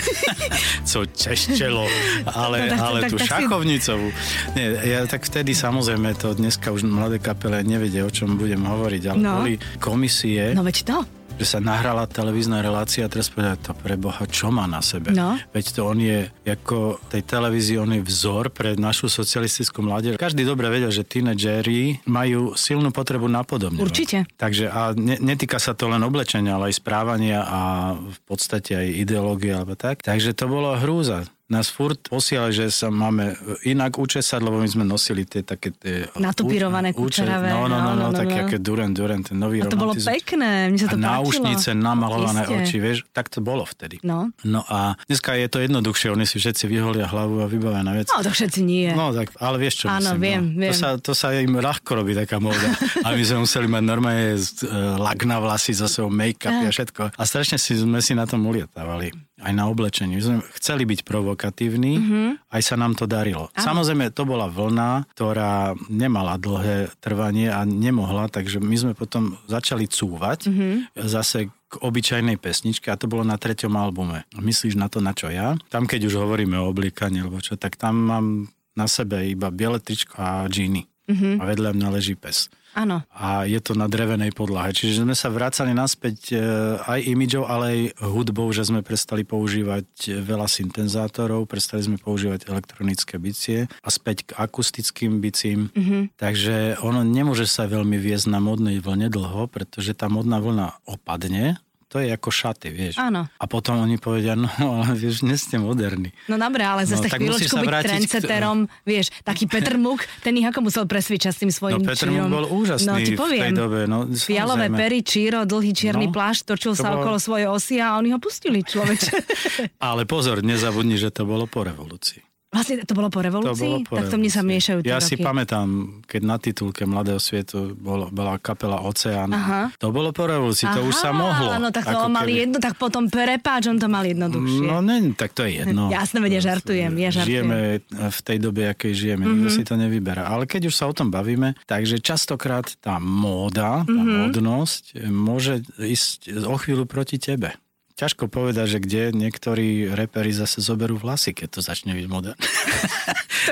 Co 0.85 1.09
cez 1.09 1.57
čelo, 1.57 1.89
ale, 2.29 2.69
No 2.69 2.77
tak- 2.77 2.85
ale 2.85 2.97
tak- 3.01 3.09
tú 3.09 3.17
tak 3.17 3.29
šachovnicovú. 3.33 4.13
Nie, 4.53 4.65
ja 4.93 5.09
tak 5.09 5.25
vtedy 5.25 5.57
samozrejme 5.57 6.13
to 6.13 6.37
dneska 6.37 6.69
už 6.69 6.85
mladé 6.85 7.17
kapele 7.17 7.65
nevedia, 7.65 8.05
o 8.05 8.13
čom 8.13 8.37
budem 8.37 8.61
hovoriť, 8.61 9.01
ale 9.07 9.17
No. 9.17 9.41
boli 9.41 9.53
komisie, 9.81 10.53
No 10.53 10.61
veď 10.61 10.77
to. 10.85 10.97
Že 11.39 11.45
sa 11.47 11.63
nahrala 11.63 12.03
televízna 12.03 12.59
relácia 12.59 13.07
a 13.07 13.09
teraz 13.09 13.31
povedať 13.31 13.71
to 13.71 13.71
pre 13.71 13.95
Boha, 13.95 14.27
čo 14.27 14.51
má 14.51 14.67
na 14.67 14.83
sebe? 14.83 15.15
No. 15.15 15.39
Veď 15.55 15.65
to 15.71 15.81
on 15.87 16.03
je, 16.03 16.27
ako 16.43 16.99
tej 17.07 17.23
televízii, 17.23 17.79
on 17.79 17.95
je 17.95 18.03
vzor 18.03 18.51
pre 18.51 18.75
našu 18.75 19.07
socialistickú 19.07 19.79
mládež. 19.79 20.19
Každý 20.19 20.43
dobre 20.43 20.67
vedel, 20.67 20.91
že 20.91 21.07
tínedžeri 21.07 22.03
majú 22.03 22.59
silnú 22.59 22.91
potrebu 22.91 23.31
napodobňovať. 23.31 23.87
Určite. 23.87 24.17
Takže 24.35 24.67
a 24.67 24.91
ne, 24.91 25.15
netýka 25.23 25.57
sa 25.63 25.71
to 25.71 25.87
len 25.87 26.03
oblečenia, 26.03 26.59
ale 26.59 26.75
aj 26.75 26.83
správania 26.83 27.47
a 27.47 27.59
v 27.95 28.19
podstate 28.27 28.75
aj 28.75 28.87
ideológie 28.99 29.55
alebo 29.55 29.79
tak. 29.79 30.03
Takže 30.03 30.35
to 30.35 30.45
bolo 30.51 30.75
hrúza. 30.75 31.23
Nás 31.49 31.65
furt 31.67 31.97
posielali, 32.05 32.53
že 32.53 32.69
sa 32.69 32.93
máme 32.93 33.33
inak 33.65 33.97
učesať, 33.97 34.37
lebo 34.37 34.61
my 34.61 34.69
sme 34.69 34.85
nosili 34.85 35.25
tie 35.25 35.41
také... 35.41 35.73
Tie, 35.73 36.05
Natupírované 36.13 36.93
uče- 36.93 37.25
kučeravé, 37.25 37.49
No, 37.49 37.65
no, 37.65 37.81
no, 37.81 37.93
no, 37.93 37.93
no, 37.97 38.05
no, 38.09 38.17
také 38.17 38.37
no. 38.37 38.45
aké 38.45 38.57
Duran 38.61 38.93
Duran, 38.93 39.25
ten 39.25 39.41
nový 39.41 39.65
A 39.65 39.65
to 39.65 39.73
bolo 39.73 39.97
pekné, 39.97 40.69
mne 40.69 40.77
sa 40.77 40.93
to 40.93 41.01
a 41.01 41.01
náušnice, 41.01 41.73
namalované 41.73 42.45
Iste. 42.45 42.53
oči, 42.53 42.77
vieš, 42.77 42.97
tak 43.09 43.33
to 43.33 43.41
bolo 43.41 43.65
vtedy. 43.65 43.97
No. 44.05 44.29
No 44.45 44.61
a 44.69 44.93
dneska 45.09 45.33
je 45.33 45.49
to 45.49 45.57
jednoduchšie, 45.57 46.13
oni 46.13 46.29
si 46.29 46.37
všetci 46.37 46.69
vyholia 46.69 47.09
hlavu 47.09 47.41
a 47.41 47.49
vybavia 47.49 47.81
na 47.81 47.97
vec. 47.97 48.13
No 48.13 48.21
to 48.21 48.29
všetci 48.29 48.59
nie. 48.61 48.93
No 48.93 49.09
tak, 49.09 49.33
ale 49.41 49.57
vieš 49.57 49.83
čo 49.83 49.85
Áno, 49.89 50.13
myslím. 50.13 50.21
viem, 50.21 50.43
no. 50.53 50.59
viem. 50.61 50.71
To, 50.71 50.75
sa, 50.77 50.89
to 51.01 51.11
sa 51.17 51.33
im 51.33 51.57
ľahko 51.57 51.89
robí 51.97 52.13
taká 52.13 52.37
móda. 52.37 52.77
A 53.09 53.17
my 53.17 53.23
sme 53.25 53.41
museli 53.41 53.65
mať 53.65 53.83
normálne 53.83 54.37
uh, 54.37 55.01
lak 55.01 55.25
na 55.25 55.41
vlasy, 55.41 55.73
za 55.73 55.89
sebou 55.89 56.13
make-up 56.13 56.51
a 56.51 56.69
všetko. 56.69 57.15
A 57.17 57.23
strašne 57.25 57.57
si, 57.57 57.73
sme 57.73 58.03
si 58.05 58.13
na 58.13 58.29
tom 58.29 58.45
ulietávali. 58.45 59.09
Aj 59.39 59.51
na 59.51 59.65
oblečení. 59.65 60.15
My 60.15 60.23
sme 60.23 60.37
chceli 60.53 60.83
byť 60.83 60.99
provokatívni, 61.01 61.93
Mhm. 61.95 62.19
aj 62.51 62.61
sa 62.61 62.75
nám 62.75 62.93
to 62.93 63.05
darilo. 63.05 63.47
Samozrejme, 63.55 64.11
to 64.11 64.23
bola 64.23 64.45
vlna, 64.45 65.07
ktorá 65.11 65.73
nemala 65.87 66.35
dlhé 66.35 66.91
trvanie 66.99 67.47
a 67.47 67.63
nemohla, 67.63 68.27
takže 68.27 68.59
my 68.59 68.75
sme 68.75 68.93
potom 68.93 69.39
začali 69.45 69.87
cúvať 69.87 70.51
Mhm. 70.51 70.67
zase 71.07 71.39
k 71.69 71.73
obyčajnej 71.79 72.35
pesničke 72.35 72.89
a 72.89 72.97
to 72.97 73.05
bolo 73.05 73.21
na 73.21 73.37
treťom 73.37 73.71
albume. 73.71 74.25
Myslíš 74.33 74.73
na 74.73 74.89
to, 74.89 74.99
na 74.99 75.13
čo 75.13 75.29
ja? 75.29 75.53
Tam, 75.69 75.85
keď 75.85 76.09
už 76.09 76.17
hovoríme 76.17 76.57
o 76.57 76.67
oblíkaní, 76.67 77.21
alebo 77.21 77.37
čo, 77.39 77.55
tak 77.55 77.77
tam 77.77 77.95
mám 77.95 78.25
na 78.73 78.87
sebe 78.87 79.23
iba 79.23 79.53
biele 79.53 79.77
tričko 79.77 80.17
a 80.17 80.49
džíny. 80.49 80.89
A 81.09 81.43
vedľa 81.43 81.73
mňa 81.73 81.87
leží 81.89 82.13
pes. 82.13 82.53
Áno. 82.77 83.01
A 83.09 83.49
je 83.49 83.57
to 83.61 83.73
na 83.73 83.89
drevenej 83.89 84.33
podlahe. 84.33 84.69
Čiže 84.73 85.05
sme 85.05 85.17
sa 85.17 85.33
vracali 85.33 85.73
naspäť 85.73 86.33
e, 86.33 86.37
aj 86.77 86.99
imidžou, 87.01 87.43
ale 87.49 87.65
aj 87.65 87.79
hudbou, 88.05 88.49
že 88.53 88.65
sme 88.65 88.85
prestali 88.85 89.25
používať 89.25 90.21
veľa 90.21 90.45
syntezátorov, 90.45 91.49
prestali 91.49 91.85
sme 91.85 91.97
používať 91.97 92.45
elektronické 92.45 93.17
bicie 93.17 93.65
a 93.81 93.89
späť 93.89 94.29
k 94.29 94.37
akustickým 94.37 95.17
bicím. 95.17 95.73
Mm-hmm. 95.73 96.01
Takže 96.17 96.81
ono 96.85 97.01
nemôže 97.01 97.49
sa 97.49 97.65
veľmi 97.65 97.97
viesť 97.97 98.29
na 98.29 98.37
modnej 98.37 98.77
vlne 98.81 99.09
dlho, 99.09 99.49
pretože 99.49 99.97
tá 99.97 100.05
modná 100.11 100.37
vlna 100.37 100.77
opadne. 100.85 101.57
To 101.89 101.97
je 101.97 102.05
ako 102.13 102.29
šaty, 102.29 102.69
vieš. 102.69 103.01
Áno. 103.01 103.25
A 103.25 103.45
potom 103.49 103.81
oni 103.81 103.97
povedia, 103.97 104.37
no 104.37 104.45
ale 104.61 104.93
vieš, 104.93 105.25
dnes 105.25 105.41
ste 105.41 105.57
moderní. 105.57 106.13
No 106.29 106.37
dobré, 106.37 106.61
ale 106.61 106.85
zase 106.85 107.09
No, 107.09 107.09
tak 107.09 107.17
chvíľočku 107.17 107.55
byť 107.57 107.65
vrátiť 107.65 107.89
trendseterom, 107.89 108.57
vieš, 108.85 109.09
taký 109.25 109.49
Peter 109.57 109.73
Muk, 109.73 110.05
ten 110.21 110.37
ich 110.37 110.45
ako 110.45 110.69
musel 110.69 110.85
presvičať 110.85 111.33
s 111.33 111.39
tým 111.41 111.49
svojím 111.49 111.81
No 111.81 111.89
Peter 111.89 112.05
čírom. 112.13 112.29
Muk 112.29 112.29
bol 112.29 112.45
úžasný 112.45 112.93
no, 112.93 113.01
ti 113.01 113.13
v 113.13 113.17
poviem, 113.17 113.41
tej 113.41 113.51
dobe. 113.57 113.79
No, 113.89 114.05
Fialové 114.05 114.69
pery, 114.69 115.01
číro, 115.01 115.49
dlhý 115.49 115.73
čierny 115.73 116.05
No, 116.05 116.13
plášť, 116.13 116.53
točil 116.53 116.77
to 116.77 116.81
sa 116.85 116.93
bolo- 116.93 117.09
okolo 117.09 117.17
svojej 117.17 117.47
osy 117.49 117.75
a 117.81 117.97
oni 117.97 118.13
ho 118.13 118.21
pustili, 118.21 118.61
človeče. 118.61 119.09
Ale 119.89 120.05
pozor, 120.05 120.45
nezabudni, 120.45 120.93
že 120.93 121.09
to 121.09 121.25
bolo 121.25 121.49
po 121.49 121.65
revolúcii. 121.65 122.28
Vlastne 122.49 122.81
to 122.81 122.93
bolo 122.97 123.13
po 123.13 123.21
To 123.21 123.25
revolúcii? 123.29 123.61
bolo 123.61 123.77
po 123.85 123.95
tak 124.01 124.09
to 124.09 124.17
mne 124.17 124.31
sa 124.33 124.41
miešajú 124.41 124.79
tie 124.81 124.89
Ja 124.89 124.97
roky. 124.97 125.09
si 125.09 125.15
pamätám, 125.21 125.67
keď 126.09 126.21
na 126.25 126.37
titulke 126.41 126.83
Mladého 126.83 127.21
svietu 127.21 127.77
bolo, 127.77 128.09
bola 128.09 128.41
kapela 128.41 128.81
Oceán. 128.81 129.29
Aha. 129.29 129.69
To 129.77 129.93
bolo 129.93 130.09
po 130.09 130.25
revolúcii, 130.25 130.65
to 130.73 130.81
už 130.81 130.95
sa 130.97 131.13
Aha, 131.13 131.21
mohlo. 131.21 131.49
Áno, 131.53 131.69
tak 131.69 131.85
to 131.85 131.95
on 131.95 132.09
mal 132.09 132.25
keby- 132.25 132.41
jedno, 132.41 132.57
tak 132.57 132.73
potom 132.75 133.05
prepáč, 133.05 133.69
on 133.69 133.77
to 133.77 133.85
mal 133.85 134.01
jednoduchšie. 134.01 134.65
No 134.65 134.81
ne, 134.81 135.13
tak 135.13 135.37
to 135.37 135.45
je 135.45 135.61
jedno. 135.61 135.87
Jasné, 135.95 136.17
veď 136.19 136.31
ja 136.37 136.41
žartujem, 136.53 136.91
ja 136.97 137.09
žartujem. 137.13 137.45
Žijeme 137.45 137.59
v 138.09 138.19
tej 138.25 138.37
dobe, 138.41 138.61
akej 138.65 138.93
žijeme, 138.97 139.23
mm-hmm. 139.23 139.39
nikto 139.45 139.49
si 139.53 139.63
to 139.63 139.75
nevyberá. 139.77 140.25
Ale 140.25 140.49
keď 140.49 140.67
už 140.67 140.75
sa 140.75 140.89
o 140.89 140.93
tom 140.97 141.13
bavíme, 141.13 141.53
takže 141.69 142.01
častokrát 142.01 142.65
tá 142.81 142.97
móda, 142.97 143.85
tá 143.85 143.93
mm-hmm. 143.93 144.33
módnosť 144.33 144.83
môže 145.13 145.61
ísť 145.77 146.33
o 146.49 146.57
chvíľu 146.57 146.89
proti 146.89 147.21
tebe. 147.21 147.53
Ťažko 147.99 148.31
povedať, 148.31 148.65
že 148.71 148.79
kde 148.79 149.03
niektorí 149.11 149.91
reperi 149.91 150.31
zase 150.31 150.63
zoberú 150.63 150.95
vlasy, 150.95 151.35
keď 151.35 151.47
to 151.51 151.59
začne 151.59 151.91
byť 151.91 152.05
modern. 152.07 152.39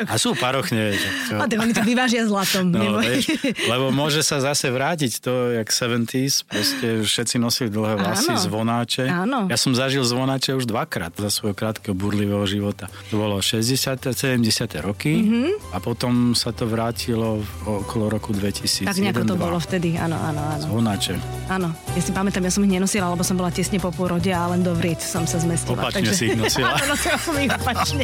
A 0.07 0.15
sú 0.15 0.37
parochne. 0.39 0.95
že 0.95 1.09
čo? 1.27 1.35
A 1.35 1.49
oni 1.49 1.73
to 1.75 1.83
vyvážia 1.83 2.23
zlatom. 2.23 2.69
No, 2.69 3.01
vieš, 3.03 3.33
lebo 3.65 3.89
môže 3.91 4.21
sa 4.23 4.39
zase 4.39 4.69
vrátiť 4.69 5.19
to, 5.19 5.57
jak 5.57 5.67
70s, 5.67 6.47
proste 6.47 6.87
všetci 7.03 7.35
nosili 7.41 7.67
dlhé 7.73 7.97
vlasy, 7.99 8.31
Áno. 8.31 8.39
zvonáče. 8.39 9.03
Áno. 9.09 9.39
Ja 9.51 9.57
som 9.57 9.73
zažil 9.73 10.05
zvonáče 10.05 10.53
už 10.53 10.69
dvakrát 10.69 11.11
za 11.17 11.27
svojho 11.27 11.57
krátkeho 11.57 11.97
burlivého 11.97 12.45
života. 12.45 12.87
To 13.11 13.19
bolo 13.19 13.41
60. 13.41 13.67
70. 14.15 14.39
roky 14.85 15.23
mm-hmm. 15.23 15.75
a 15.75 15.77
potom 15.81 16.37
sa 16.37 16.53
to 16.53 16.69
vrátilo 16.69 17.41
okolo 17.65 18.07
roku 18.07 18.31
2000. 18.31 18.87
Tak 18.87 19.01
nejako 19.01 19.23
to 19.27 19.35
bolo 19.35 19.57
vtedy, 19.57 19.97
áno, 19.97 20.15
áno, 20.15 20.39
áno. 20.39 20.63
Zvonáče. 20.71 21.13
Áno, 21.51 21.73
ja 21.97 22.01
si 22.03 22.11
pamätám, 22.13 22.45
ja 22.45 22.53
som 22.53 22.63
ich 22.63 22.71
nenosila, 22.71 23.09
lebo 23.09 23.25
som 23.25 23.35
bola 23.35 23.49
tesne 23.49 23.81
po 23.81 23.89
pôrode 23.89 24.29
a 24.37 24.53
len 24.53 24.61
do 24.61 24.77
vriec 24.77 25.01
som 25.01 25.25
sa 25.25 25.41
zmestila. 25.41 25.89
Opačne 25.89 26.13
si 26.13 26.33
ich 26.33 26.37
nosila. 26.37 26.73
Áno, 26.77 26.93
nosila 26.93 27.17
som 27.17 27.33
ich 27.41 27.49
opačne. 27.49 28.03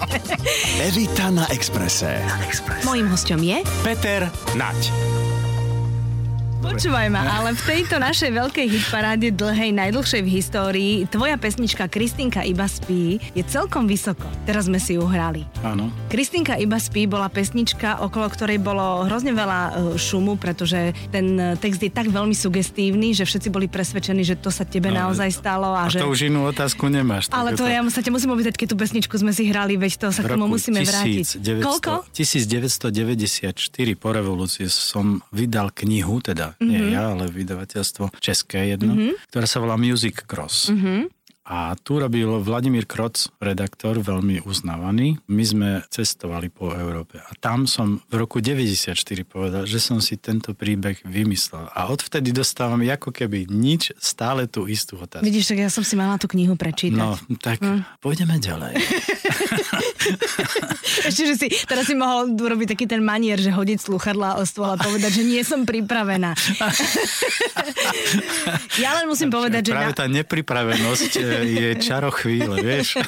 Evita 0.82 1.30
na 1.30 1.46
Exprese. 1.54 2.18
Mojím 2.82 3.14
hosťom 3.14 3.40
je... 3.46 3.58
Peter 3.86 4.26
Nať. 4.58 5.13
Počúvaj 6.64 7.12
ma, 7.12 7.28
ale 7.28 7.52
v 7.60 7.62
tejto 7.68 8.00
našej 8.00 8.32
veľkej 8.40 8.68
hitparáde 8.72 9.36
dlhej, 9.36 9.76
najdlhšej 9.76 10.22
v 10.24 10.30
histórii, 10.32 10.94
tvoja 11.12 11.36
pesnička 11.36 11.92
Kristinka 11.92 12.40
iba 12.48 12.64
spí 12.72 13.20
je 13.36 13.44
celkom 13.44 13.84
vysoko. 13.84 14.24
Teraz 14.48 14.72
sme 14.72 14.80
si 14.80 14.96
ju 14.96 15.04
hrali. 15.04 15.44
Áno. 15.60 15.92
Kristinka 16.08 16.56
iba 16.56 16.80
spí 16.80 17.04
bola 17.04 17.28
pesnička, 17.28 18.00
okolo 18.00 18.32
ktorej 18.32 18.64
bolo 18.64 19.04
hrozne 19.04 19.36
veľa 19.36 19.60
e, 19.60 19.72
šumu, 20.00 20.40
pretože 20.40 20.96
ten 21.12 21.36
e, 21.36 21.60
text 21.60 21.84
je 21.84 21.92
tak 21.92 22.08
veľmi 22.08 22.32
sugestívny, 22.32 23.12
že 23.12 23.28
všetci 23.28 23.52
boli 23.52 23.68
presvedčení, 23.68 24.24
že 24.24 24.40
to 24.40 24.48
sa 24.48 24.64
tebe 24.64 24.88
No, 24.88 25.12
naozaj 25.12 25.36
stalo. 25.36 25.76
A, 25.76 25.92
A 25.92 25.92
že... 25.92 26.00
to 26.00 26.08
už 26.08 26.32
inú 26.32 26.48
otázku 26.48 26.88
nemáš. 26.88 27.28
Ale 27.36 27.60
to 27.60 27.68
ja 27.68 27.84
sa 27.92 28.00
ťa 28.00 28.16
musím 28.16 28.40
opýtať, 28.40 28.56
keď 28.56 28.68
tú 28.72 28.78
pesničku 28.80 29.20
sme 29.20 29.36
si 29.36 29.52
hrali, 29.52 29.76
veď 29.76 30.00
to 30.00 30.08
sa 30.16 30.24
k 30.24 30.32
tomu 30.32 30.48
musíme 30.48 30.80
vrátiť. 30.80 31.44
1900 31.44 31.60
Koľko? 31.60 32.08
1994 32.16 33.52
po 34.00 34.10
revolúcii 34.16 34.72
som 34.72 35.20
vydal 35.36 35.76
knihu, 35.76 36.24
teda 36.24 36.53
mm-hmm. 36.56 36.70
nie 36.70 36.82
Mhm. 36.84 36.92
ja, 36.92 37.04
ale 37.12 37.26
vydavateľstvo 37.30 38.04
české 38.20 38.76
jedno, 38.76 38.94
mm-hmm. 38.94 39.14
ktorá 39.30 39.46
sa 39.46 39.58
volá 39.60 39.76
Music 39.76 40.24
Cross. 40.24 40.70
Mm-hmm. 40.70 41.24
A 41.44 41.76
tu 41.76 42.00
robil 42.00 42.24
Vladimír 42.40 42.88
Kroc, 42.88 43.28
redaktor, 43.44 44.00
veľmi 44.00 44.48
uznávaný. 44.48 45.20
My 45.28 45.44
sme 45.44 45.70
cestovali 45.92 46.48
po 46.48 46.72
Európe 46.72 47.20
a 47.20 47.36
tam 47.36 47.68
som 47.68 48.00
v 48.08 48.24
roku 48.24 48.40
94 48.40 48.96
povedal, 49.28 49.68
že 49.68 49.84
som 49.84 50.00
si 50.00 50.16
tento 50.16 50.56
príbeh 50.56 51.04
vymyslel. 51.04 51.68
A 51.76 51.92
odvtedy 51.92 52.32
dostávam 52.32 52.80
ako 52.80 53.12
keby 53.12 53.52
nič, 53.52 53.92
stále 54.00 54.48
tú 54.48 54.72
istú 54.72 54.96
otázku. 54.96 55.28
Vidíš, 55.28 55.52
tak 55.52 55.60
ja 55.60 55.68
som 55.68 55.84
si 55.84 56.00
mala 56.00 56.16
tú 56.16 56.32
knihu 56.32 56.56
prečítať. 56.56 56.96
No, 56.96 57.20
tak 57.44 57.60
Hm. 57.60 57.84
pôjdeme 58.00 58.40
ďalej. 58.40 58.80
Ešte, 61.10 61.24
že 61.26 61.36
si, 61.36 61.48
teraz 61.66 61.86
si 61.86 61.96
mohol 61.96 62.34
urobiť 62.34 62.76
taký 62.76 62.86
ten 62.86 63.02
manier, 63.02 63.36
že 63.36 63.50
hodiť 63.50 63.80
sluchadlá 63.82 64.40
o 64.40 64.44
stôl 64.44 64.70
a 64.70 64.78
povedať, 64.78 65.20
že 65.20 65.24
nie 65.24 65.42
som 65.42 65.64
pripravená. 65.64 66.34
ja 68.84 68.90
len 69.00 69.06
musím 69.08 69.30
povedať, 69.30 69.70
že... 69.70 69.72
Práve 69.74 69.94
Na, 69.94 69.98
tá 69.98 70.06
nepripravenosť 70.08 71.12
e, 71.18 71.22
je 71.48 71.70
čaro 71.80 72.10
chvíle, 72.12 72.60
vieš. 72.62 73.00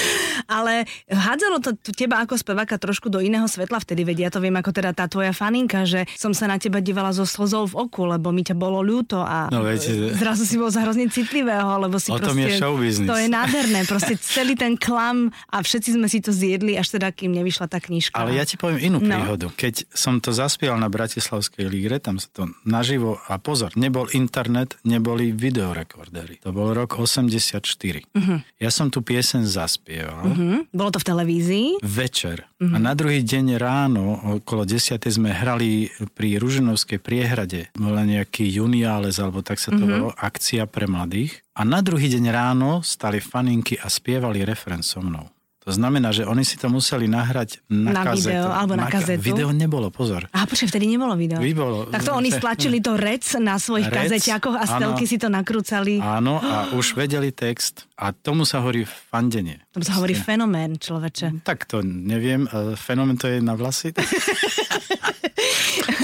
ale 0.50 0.84
hádzalo 1.08 1.60
to 1.60 1.70
teba 1.92 2.22
ako 2.22 2.36
speváka 2.36 2.76
trošku 2.76 3.08
do 3.08 3.20
iného 3.20 3.46
svetla 3.48 3.80
vtedy, 3.80 4.04
veď 4.04 4.28
ja 4.28 4.30
to 4.30 4.42
viem 4.42 4.54
ako 4.54 4.70
teda 4.72 4.90
tá 4.92 5.08
tvoja 5.08 5.32
faninka, 5.32 5.84
že 5.88 6.04
som 6.14 6.36
sa 6.36 6.48
na 6.48 6.60
teba 6.60 6.80
dívala 6.80 7.12
so 7.12 7.24
slzou 7.24 7.68
v 7.70 7.88
oku, 7.88 8.04
lebo 8.04 8.30
mi 8.30 8.44
ťa 8.44 8.56
bolo 8.56 8.84
ľúto 8.84 9.20
a 9.20 9.48
No 9.48 9.64
veď- 9.64 10.16
zrazu 10.16 10.44
si 10.44 10.56
bol 10.56 10.68
za 10.68 10.84
hrozne 10.84 11.08
citlivého, 11.08 11.80
lebo 11.80 11.96
si 11.96 12.12
O 12.12 12.20
tom 12.20 12.36
proste... 12.36 12.50
je 12.50 12.60
showbiznis. 12.60 13.08
To 13.08 13.16
je 13.16 13.28
nádherné, 13.28 13.80
proste 13.88 14.14
celý 14.20 14.54
ten 14.54 14.76
klam 14.76 15.32
a 15.48 15.60
všetci 15.60 15.96
sme 15.96 16.06
si 16.08 16.20
to 16.20 16.30
zjedli, 16.44 16.76
až 16.76 17.00
teda 17.00 17.08
kým 17.08 17.32
nevyšla 17.32 17.66
tá 17.72 17.80
knižka. 17.80 18.12
Ale 18.12 18.36
ja 18.36 18.44
ti 18.44 18.60
poviem 18.60 18.92
inú 18.92 18.98
No. 19.00 19.08
príhodu. 19.08 19.48
Keď 19.56 19.88
som 19.88 20.20
to 20.20 20.36
zaspieval 20.36 20.76
na 20.76 20.92
Bratislavskej 20.92 21.64
líre, 21.64 21.96
tam 21.96 22.20
sa 22.20 22.28
to 22.28 22.42
naživo, 22.68 23.16
a 23.24 23.40
pozor, 23.40 23.72
nebol 23.74 24.12
internet, 24.12 24.76
neboli 24.84 25.32
videorekordery. 25.32 26.44
To 26.44 26.52
bol 26.52 26.76
rok 26.76 27.00
84. 27.00 28.04
Mhm. 28.12 28.20
Uh-huh. 28.20 28.38
Ja 28.60 28.68
som 28.68 28.92
tu 28.92 29.00
piesen 29.00 29.48
zaspieval 29.48 30.24
uh-huh. 30.28 30.68
Bolo 30.74 30.90
to 30.92 31.00
v 31.00 31.06
televízii? 31.08 31.68
Večer. 31.80 32.44
Uh-huh. 32.60 32.74
A 32.74 32.76
na 32.76 32.92
druhý 32.92 33.24
deň 33.24 33.56
ráno, 33.56 34.04
okolo 34.42 34.68
10. 34.68 35.00
sme 35.08 35.32
hrali 35.32 35.88
pri 36.12 36.36
Ruženovskej 36.36 37.00
priehrade. 37.00 37.72
Bola 37.78 38.04
nejaký 38.04 38.44
juniáles, 38.44 39.16
alebo 39.22 39.40
tak 39.40 39.56
sa 39.62 39.72
to 39.72 39.80
uh-huh. 39.80 39.88
volalo, 39.88 40.10
akcia 40.16 40.68
pre 40.68 40.84
mladých. 40.84 41.40
A 41.54 41.62
na 41.62 41.78
druhý 41.86 42.10
deň 42.10 42.24
ráno 42.34 42.82
stali 42.82 43.22
faninky 43.22 43.78
a 43.78 43.86
spievali 43.86 44.42
refren 44.42 44.82
so 44.82 44.98
mnou. 44.98 45.30
To 45.64 45.72
znamená, 45.72 46.12
že 46.12 46.28
oni 46.28 46.44
si 46.44 46.60
to 46.60 46.68
museli 46.68 47.08
nahrať 47.08 47.64
na, 47.72 47.96
Na 47.96 48.02
kazetu. 48.04 48.36
video, 48.36 48.52
alebo 48.52 48.76
na 48.76 48.84
kazetu. 48.84 49.24
Video 49.24 49.48
nebolo, 49.48 49.88
pozor. 49.88 50.28
A 50.28 50.44
počkaj, 50.44 50.68
vtedy 50.68 50.84
nebolo 50.84 51.16
video. 51.16 51.40
Vybolo. 51.40 51.88
Tak 51.88 52.04
to 52.04 52.12
oni 52.12 52.28
stlačili 52.36 52.84
to 52.84 53.00
rec 53.00 53.24
na 53.40 53.56
svojich 53.56 53.88
Rec, 53.88 54.12
kazeťakoch 54.12 54.60
a 54.60 54.64
stelky 54.68 55.08
áno. 55.08 55.10
si 55.10 55.16
to 55.16 55.32
nakrúcali. 55.32 56.04
Áno, 56.04 56.36
a 56.36 56.68
už 56.78 57.00
vedeli 57.00 57.32
text 57.32 57.88
a 57.96 58.12
tomu 58.12 58.44
sa 58.44 58.60
hovorí 58.60 58.84
fandenie. 58.84 59.64
To 59.72 59.80
sa 59.80 59.96
hovorí 59.96 60.12
fenomén, 60.12 60.76
človeče. 60.76 61.40
Tak 61.48 61.64
to 61.64 61.80
neviem, 61.80 62.44
e, 62.44 62.76
fenomén 62.76 63.16
to 63.16 63.32
je 63.32 63.40
na 63.40 63.56
vlasy. 63.56 63.96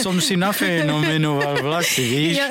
Som 0.01 0.17
si 0.17 0.33
nafenomenoval 0.33 1.61
vlasy, 1.61 2.03
víš? 2.09 2.41
Ja 2.41 2.49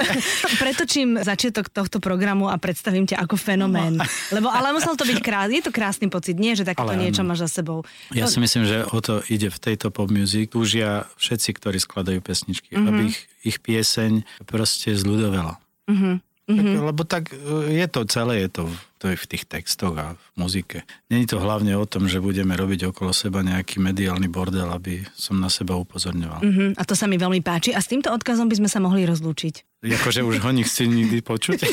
pretočím 0.62 1.18
začiatok 1.18 1.74
tohto 1.74 1.98
programu 1.98 2.46
a 2.46 2.62
predstavím 2.62 3.10
ťa 3.10 3.26
ako 3.26 3.36
fenomén. 3.42 3.98
Lebo, 4.30 4.54
ale 4.54 4.70
musel 4.70 4.94
to 4.94 5.02
byť 5.02 5.18
krásny, 5.18 5.58
je 5.58 5.64
to 5.66 5.74
krásny 5.74 6.08
pocit, 6.14 6.38
nie, 6.38 6.54
že 6.54 6.62
áno. 6.62 6.78
Niečo 7.00 7.24
máš 7.24 7.48
za 7.48 7.64
sebou. 7.64 7.88
Ja 8.12 8.28
No, 8.28 8.32
si 8.32 8.40
myslím, 8.44 8.64
že 8.68 8.84
o 8.84 9.00
to 9.00 9.24
ide 9.32 9.48
v 9.48 9.60
tejto 9.60 9.90
pop 9.90 10.12
music. 10.12 10.52
Túžia 10.52 11.08
všetci, 11.16 11.50
ktorí 11.56 11.78
skladajú 11.80 12.20
pesničky, 12.20 12.76
mm-hmm. 12.76 12.90
aby 12.92 13.02
ich, 13.10 13.20
ich 13.48 13.58
pieseň 13.64 14.28
proste 14.44 14.92
zľudovela. 14.94 15.58
Mm-hmm. 15.88 16.16
Tak, 16.50 16.66
lebo 16.66 17.02
tak 17.06 17.24
e, 17.30 17.78
je 17.78 17.88
to 17.88 18.02
celé, 18.10 18.46
je 18.46 18.50
to, 18.50 18.64
to 19.00 19.08
je 19.08 19.16
v 19.16 19.30
tých 19.32 19.48
textoch 19.48 19.96
a 19.96 20.20
v 20.20 20.26
muzike. 20.36 20.84
Není 21.08 21.26
to 21.32 21.40
hlavne 21.40 21.72
o 21.80 21.88
tom, 21.88 22.12
že 22.12 22.20
budeme 22.20 22.52
robiť 22.60 22.92
okolo 22.92 23.16
seba 23.16 23.40
nejaký 23.40 23.80
mediálny 23.80 24.28
bordel, 24.28 24.68
aby 24.68 25.08
som 25.16 25.40
na 25.40 25.48
seba 25.48 25.80
upozorňoval. 25.80 26.44
Mhm, 26.44 26.66
a 26.76 26.84
to 26.84 26.94
sa 27.00 27.08
mi 27.08 27.16
veľmi 27.16 27.40
páči. 27.40 27.72
A 27.72 27.80
s 27.80 27.88
týmto 27.88 28.12
odkazom 28.12 28.52
by 28.52 28.60
sme 28.60 28.70
sa 28.70 28.84
mohli 28.84 29.08
rozlúčiť. 29.08 29.80
Akože 29.88 30.28
už 30.28 30.44
ho 30.44 30.52
nechci 30.52 30.92
nikdy 30.92 31.24
počuť. 31.24 31.64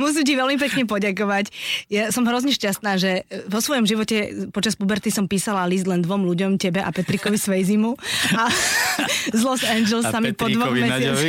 Musím 0.00 0.24
ti 0.24 0.34
veľmi 0.36 0.56
pekne 0.60 0.84
poďakovať. 0.84 1.52
Ja 1.88 2.12
som 2.12 2.28
hrozne 2.28 2.52
šťastná, 2.52 3.00
že 3.00 3.24
vo 3.48 3.60
svojom 3.60 3.88
živote 3.88 4.48
počas 4.52 4.76
puberty 4.76 5.08
som 5.08 5.28
písala 5.28 5.64
list 5.68 5.88
len 5.88 6.04
dvom 6.04 6.24
ľuďom, 6.28 6.60
tebe 6.60 6.80
a 6.84 6.90
Petrikovi 6.92 7.40
Svejzimu. 7.40 7.96
A 8.36 8.48
z 9.38 9.40
Los 9.42 9.62
Angeles 9.64 10.04
A 10.08 10.12
sa 10.12 10.18
mi 10.20 10.36
po 10.36 10.48
dvoch 10.48 10.72
mesiacoch... 10.72 11.20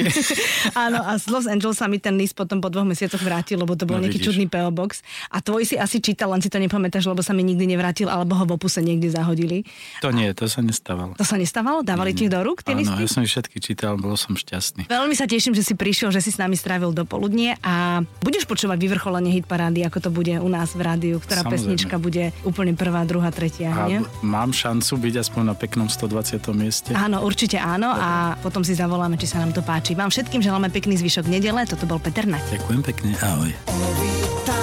Áno, 0.87 0.99
a 1.03 1.15
z 1.19 1.25
Los 1.31 1.47
Angeles 1.47 1.77
sa 1.79 1.87
mi 1.87 1.99
ten 1.99 2.15
list 2.19 2.35
potom 2.35 2.59
po 2.59 2.67
dvoch 2.67 2.87
mesiacoch 2.87 3.21
vrátil, 3.23 3.32
lebo 3.55 3.73
to 3.73 3.83
bol 3.83 3.95
No 3.95 4.03
nejaký 4.03 4.19
vidíš. 4.19 4.27
čudný 4.31 4.45
PO 4.45 4.69
Box. 4.69 5.01
A 5.27 5.39
tvoj 5.39 5.63
si 5.63 5.75
asi 5.75 5.97
čítal, 5.97 6.29
len 6.29 6.39
si 6.39 6.47
to 6.47 6.57
nepamätáš, 6.57 7.05
lebo 7.05 7.19
sa 7.19 7.31
mi 7.31 7.41
nikdy 7.41 7.65
nevrátil, 7.65 8.05
alebo 8.05 8.33
ho 8.33 8.43
v 8.43 8.53
opuse 8.53 8.77
niekde 8.79 9.07
zahodili. 9.07 9.65
To 9.99 10.09
nie, 10.09 10.29
to 10.31 10.45
sa 10.45 10.59
nestávalo. 10.59 11.13
To 11.13 11.23
sa 11.23 11.35
nestávalo? 11.35 11.81
Dávali 11.81 12.11
ti 12.11 12.23
ich 12.23 12.29
do 12.29 12.39
rúk 12.39 12.61
tie 12.61 12.71
Áno, 12.71 12.83
listy? 12.83 12.99
ja 12.99 13.07
som 13.07 13.21
ich 13.21 13.31
všetky 13.31 13.57
čítal, 13.59 13.95
bol 13.95 14.13
som 14.13 14.33
šťastný. 14.33 14.85
Veľmi 14.85 15.13
sa 15.13 15.23
teším, 15.23 15.51
že 15.51 15.61
si 15.61 15.73
prišiel, 15.73 16.09
že 16.09 16.19
si 16.19 16.29
s 16.29 16.37
nami 16.37 16.53
strávil 16.53 16.91
do 16.91 17.03
poludnie 17.03 17.55
a 17.59 18.01
budeš 18.19 18.43
počúvať 18.43 18.75
vyvrcholenie 18.77 19.31
hitparády, 19.33 19.81
ako 19.83 19.97
to 19.99 20.09
bude 20.09 20.33
u 20.33 20.47
nás 20.47 20.71
v 20.71 20.81
rádiu, 20.81 21.15
ktorá 21.17 21.41
Samozrejme. 21.41 21.55
pesnička 21.55 21.95
bude 21.95 22.23
úplne 22.43 22.73
prvá, 22.73 23.01
druhá, 23.03 23.29
tretia, 23.29 23.71
A 23.71 23.87
nie? 23.87 23.99
mám 24.21 24.51
šancu 24.51 24.93
byť 24.99 25.15
aspoň 25.19 25.43
na 25.43 25.55
peknom 25.55 25.87
120. 25.87 26.11
mieste. 26.53 26.91
Áno, 26.91 27.21
určite 27.21 27.55
áno 27.55 27.87
a 27.89 28.09
potom 28.37 28.59
si 28.59 28.73
zavoláme, 28.73 29.15
či 29.15 29.25
sa 29.25 29.37
nám 29.37 29.51
to 29.51 29.61
páči. 29.61 29.93
Vám 29.93 30.09
všetkým 30.09 30.39
želáme 30.39 30.67
pekný 30.67 30.95
zvyšok 30.95 31.25
nedele, 31.25 31.63
toto 31.63 31.85
bol 31.85 31.97
Peter 31.97 32.25
Nať. 32.25 32.43
Ďakujem 32.53 32.81
pekne, 32.83 33.09
ahoj. 33.23 33.51
Evita 33.67 34.55